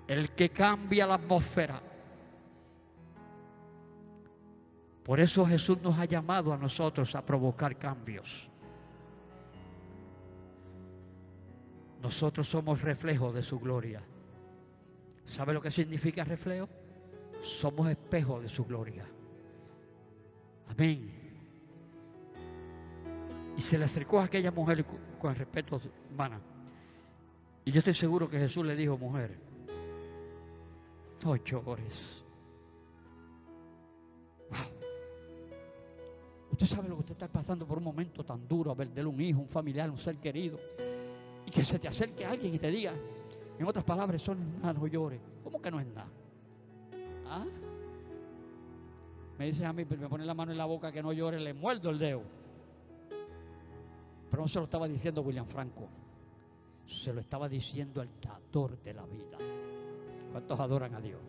[0.09, 1.81] el que cambia la atmósfera.
[5.05, 8.51] Por eso Jesús nos ha llamado a nosotros a provocar cambios.
[12.09, 14.01] Nosotros somos reflejo de su gloria.
[15.27, 16.67] ¿Sabe lo que significa reflejo?
[17.43, 19.05] somos espejos de su gloria.
[20.71, 21.11] Amén.
[23.59, 24.87] Y se le acercó a aquella mujer
[25.21, 26.41] con respeto humana.
[27.67, 29.39] Y yo estoy seguro que Jesús le dijo, mujer,
[31.23, 32.25] no llores.
[36.53, 39.21] Usted sabe lo que usted está pasando por un momento tan duro, a perder un
[39.21, 40.59] hijo, un familiar, un ser querido.
[41.49, 42.93] Y que se te acerque alguien y te diga,
[43.59, 45.19] en otras palabras, son nada, no llores.
[45.43, 46.11] ¿Cómo que no es nada?
[47.25, 47.47] ¿Ah?
[49.39, 51.55] Me dice a mí, me pone la mano en la boca que no llore, le
[51.55, 52.21] muerdo el dedo.
[54.31, 55.89] Pero no se lo estaba diciendo William Franco,
[56.87, 59.39] se lo estaba diciendo el dador de la vida.
[60.31, 61.21] ¿Cuántos adoran a Dios?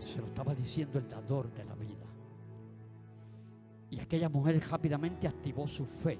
[0.00, 1.85] Se lo estaba diciendo el dador de la vida.
[3.90, 6.18] Y aquella mujer rápidamente activó su fe.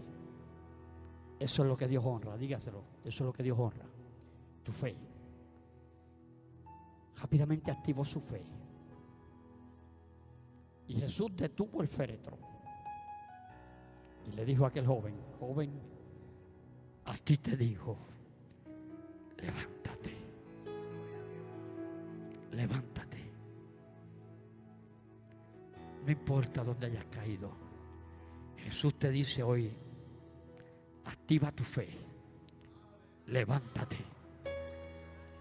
[1.38, 2.82] Eso es lo que Dios honra, dígaselo.
[3.04, 3.86] Eso es lo que Dios honra
[4.66, 4.96] tu fe.
[7.18, 8.44] rápidamente activó su fe.
[10.88, 12.36] Y Jesús detuvo el féretro
[14.26, 15.70] y le dijo a aquel joven, joven,
[17.04, 17.96] a ti te digo,
[19.38, 20.16] levántate,
[22.52, 22.95] levántate.
[26.06, 27.50] No importa dónde hayas caído,
[28.58, 29.76] Jesús te dice hoy,
[31.04, 31.88] activa tu fe,
[33.26, 33.96] levántate,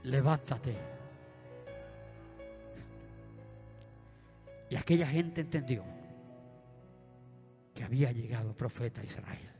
[0.01, 0.75] levántate.
[4.71, 5.83] Y aquella gente entendió
[7.75, 9.51] que había llegado profeta Israel.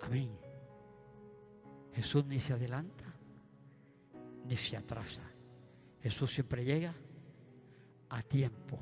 [0.00, 0.30] Amén.
[1.92, 3.07] Jesús ni se adelanta
[4.48, 5.22] ni se atrasa.
[6.02, 6.94] Jesús siempre llega
[8.08, 8.78] a tiempo.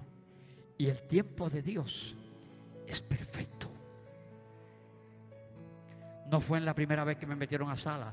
[0.78, 2.14] Y el tiempo de Dios
[2.86, 3.68] es perfecto.
[6.30, 8.12] No fue en la primera vez que me metieron a sala,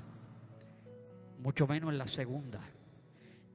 [1.39, 2.61] mucho menos en la segunda.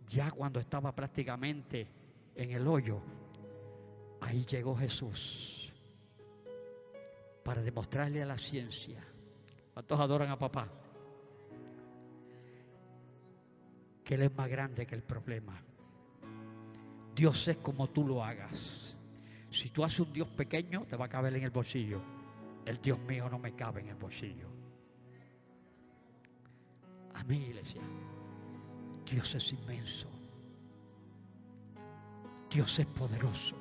[0.08, 1.86] Ya cuando estaba prácticamente
[2.34, 3.00] en el hoyo,
[4.20, 5.72] ahí llegó Jesús
[7.44, 9.02] para demostrarle a la ciencia.
[9.72, 10.68] ¿Cuántos adoran a papá?
[14.08, 15.60] Que Él es más grande que el problema.
[17.14, 18.96] Dios es como tú lo hagas.
[19.50, 22.00] Si tú haces un Dios pequeño, te va a caber en el bolsillo.
[22.64, 24.48] El Dios mío no me cabe en el bolsillo.
[27.12, 27.82] Amén, iglesia.
[29.04, 30.08] Dios es inmenso.
[32.50, 33.56] Dios es poderoso.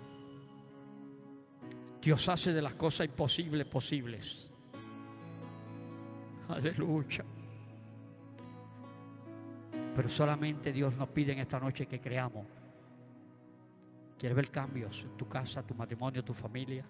[2.01, 4.49] Dios hace de las cosas imposibles posibles.
[6.47, 7.25] Aleluya.
[9.97, 12.45] Pero solamente Dios nos pide en esta noche que creamos.
[14.15, 16.85] ¿Quieres ver cambios en tu casa, tu matrimonio, tu familia,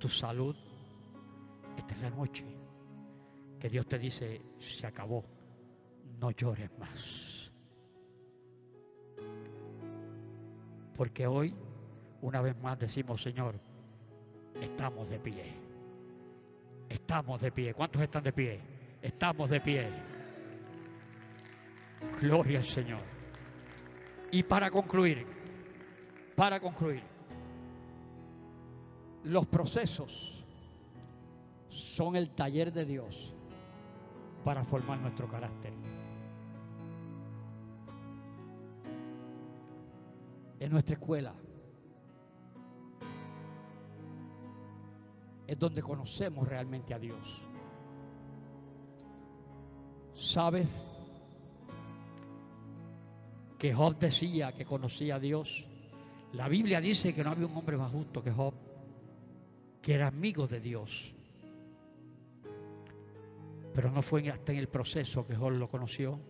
[0.00, 0.56] tu salud?
[1.78, 2.44] Esta es la noche
[3.60, 5.24] que Dios te dice, se acabó,
[6.18, 7.52] no llores más.
[10.96, 11.54] Porque hoy,
[12.20, 13.60] una vez más, decimos, Señor,
[14.60, 15.52] estamos de pie.
[16.88, 17.74] Estamos de pie.
[17.74, 18.60] ¿Cuántos están de pie?
[19.00, 20.13] Estamos de pie.
[22.20, 23.00] Gloria al Señor.
[24.30, 25.26] Y para concluir,
[26.34, 27.02] para concluir,
[29.24, 30.44] los procesos
[31.68, 33.34] son el taller de Dios
[34.44, 35.72] para formar nuestro carácter.
[40.60, 41.34] En nuestra escuela
[45.46, 47.42] es donde conocemos realmente a Dios.
[50.14, 50.93] ¿Sabes
[53.64, 55.64] que Job decía que conocía a Dios?
[56.34, 58.52] La Biblia dice que no había un hombre más justo que Job,
[59.80, 61.14] que era amigo de Dios.
[63.72, 66.20] Pero no fue hasta en el proceso que Job lo conoció.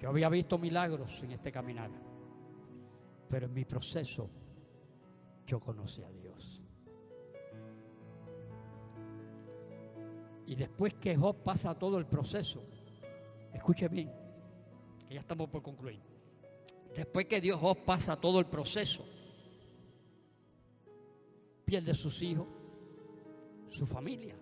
[0.00, 1.92] Yo había visto milagros en este caminar,
[3.28, 4.28] pero en mi proceso
[5.46, 6.60] yo conocí a Dios.
[10.46, 12.64] Y después que Job pasa todo el proceso,
[13.54, 14.21] escuche bien,
[15.12, 16.00] ya estamos por concluir.
[16.94, 19.04] Después que Dios Job pasa todo el proceso,
[21.64, 22.46] pierde sus hijos,
[23.68, 24.36] su familia,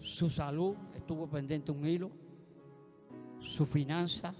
[0.00, 2.10] su salud estuvo pendiente un hilo,
[3.40, 4.34] su finanza,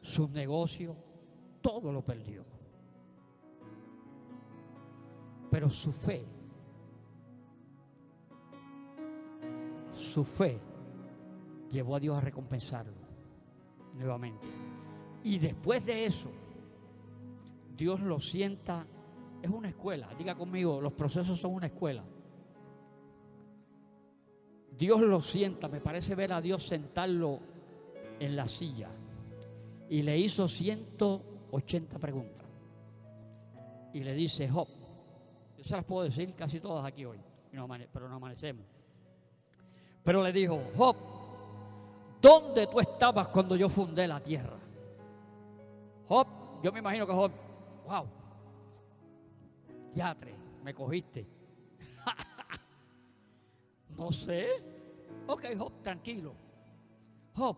[0.00, 0.96] sus negocios,
[1.60, 2.44] todo lo perdió.
[5.50, 6.24] Pero su fe,
[9.92, 10.58] su fe
[11.70, 13.03] llevó a Dios a recompensarlo
[13.94, 14.46] nuevamente.
[15.22, 16.30] Y después de eso,
[17.76, 18.86] Dios lo sienta,
[19.42, 22.04] es una escuela, diga conmigo, los procesos son una escuela.
[24.76, 27.40] Dios lo sienta, me parece ver a Dios sentarlo
[28.18, 28.90] en la silla
[29.88, 32.46] y le hizo 180 preguntas.
[33.92, 34.68] Y le dice, Job,
[35.56, 37.18] yo se las puedo decir casi todas aquí hoy,
[37.92, 38.66] pero no amanecemos.
[40.02, 40.96] Pero le dijo, Job,
[42.24, 44.58] ¿dónde tú estabas cuando yo fundé la tierra?
[46.08, 46.26] Job,
[46.62, 47.30] yo me imagino que Job,
[47.86, 48.06] wow,
[49.94, 51.26] yatre, me cogiste.
[53.98, 54.48] no sé.
[55.26, 56.34] Ok, Job, tranquilo.
[57.36, 57.56] Job,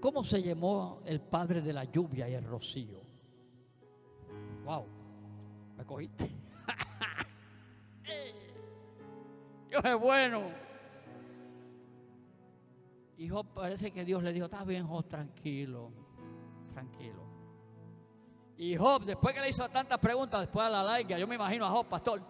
[0.00, 3.00] ¿cómo se llamó el padre de la lluvia y el rocío?
[4.64, 4.84] Wow,
[5.76, 6.28] me cogiste.
[9.70, 10.73] Dios es bueno.
[13.16, 15.92] Y Job parece que Dios le dijo, está bien Job, tranquilo,
[16.72, 17.24] tranquilo.
[18.56, 21.66] Y Job, después que le hizo tantas preguntas, después de la larga, yo me imagino
[21.66, 22.22] a Job, pastor,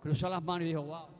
[0.00, 1.13] cruzó las manos y dijo, wow,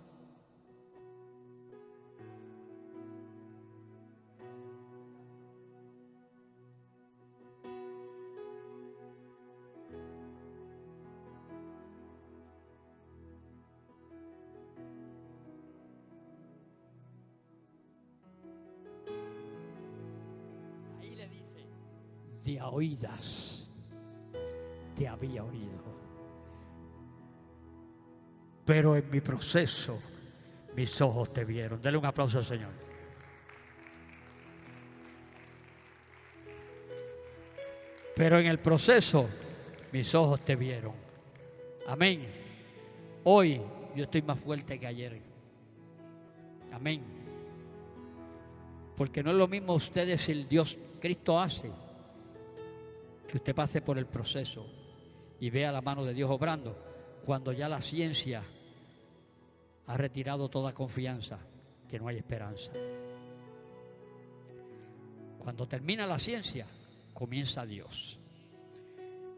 [22.75, 23.69] oídas
[24.97, 25.95] te había oído.
[28.65, 29.99] Pero en mi proceso
[30.75, 31.81] mis ojos te vieron.
[31.81, 32.71] Dele un aplauso al Señor.
[38.17, 39.29] Pero en el proceso
[39.93, 40.95] mis ojos te vieron.
[41.87, 42.27] Amén.
[43.25, 43.61] Hoy
[43.95, 45.21] yo estoy más fuerte que ayer.
[46.73, 47.03] Amén.
[48.97, 51.84] Porque no es lo mismo ustedes el Dios Cristo hace
[53.35, 54.65] que usted pase por el proceso
[55.41, 56.79] y vea la mano de Dios obrando
[57.27, 58.45] cuando ya la ciencia
[59.89, 61.41] ha retirado toda confianza
[61.89, 62.71] que no hay esperanza.
[65.41, 66.69] Cuando termina la ciencia,
[67.13, 68.21] comienza Dios.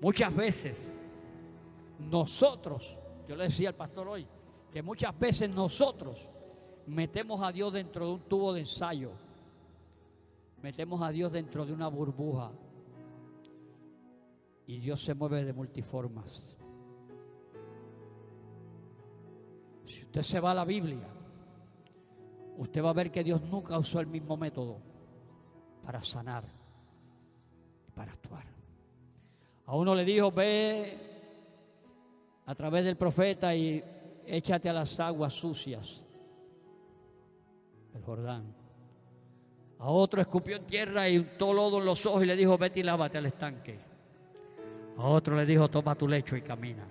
[0.02, 0.76] Muchas veces
[1.98, 4.26] nosotros, yo le decía al pastor hoy,
[4.74, 6.20] que muchas veces nosotros
[6.86, 9.12] metemos a Dios dentro de un tubo de ensayo,
[10.60, 12.52] metemos a Dios dentro de una burbuja
[14.66, 16.56] y Dios se mueve de multiformas.
[19.86, 21.08] Si usted se va a la Biblia,
[22.56, 24.78] usted va a ver que Dios nunca usó el mismo método
[25.84, 26.44] para sanar
[27.86, 28.44] y para actuar.
[29.66, 30.98] A uno le dijo, ve
[32.44, 33.82] a través del profeta y
[34.26, 36.02] échate a las aguas sucias
[37.94, 38.54] el Jordán.
[39.78, 42.80] A otro escupió en tierra y untó lodo en los ojos y le dijo, vete
[42.80, 43.78] y lávate al estanque.
[44.98, 46.84] A otro le dijo, toma tu lecho y camina.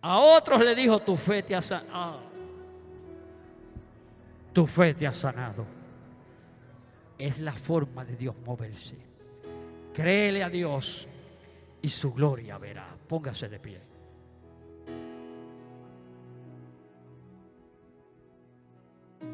[0.00, 1.90] A otros le dijo, tu fe te ha sanado.
[1.92, 2.20] Ah,
[4.52, 5.64] tu fe te ha sanado.
[7.16, 8.96] Es la forma de Dios moverse.
[9.92, 11.06] Créele a Dios
[11.82, 12.86] y su gloria verá.
[13.08, 13.80] Póngase de pie.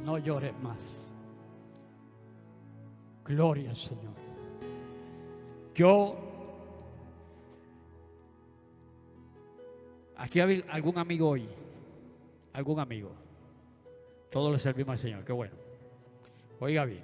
[0.04, 1.10] No llores más.
[3.24, 4.14] Gloria al Señor.
[5.74, 6.24] Yo
[10.16, 11.48] Aquí hay algún amigo hoy.
[12.52, 13.12] Algún amigo.
[14.30, 15.24] Todos le servimos al Señor.
[15.24, 15.54] Qué bueno.
[16.60, 17.02] Oiga bien.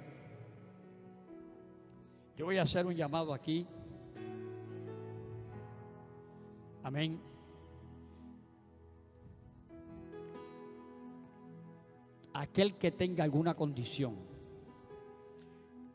[2.37, 3.67] Yo voy a hacer un llamado aquí.
[6.83, 7.19] Amén.
[12.33, 14.15] Aquel que tenga alguna condición,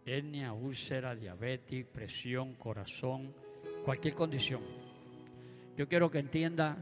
[0.05, 3.35] hernia, úlcera, diabetes, presión, corazón,
[3.85, 4.63] cualquier condición.
[5.77, 6.77] Yo quiero que entienda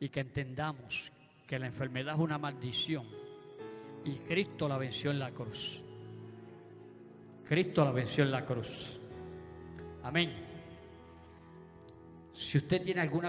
[0.00, 1.10] y que entendamos
[1.46, 3.06] que la enfermedad es una maldición
[4.04, 5.82] y Cristo la venció en la cruz.
[7.44, 8.68] Cristo la venció en la cruz.
[10.02, 10.32] Amén.
[12.32, 13.26] Si usted tiene alguna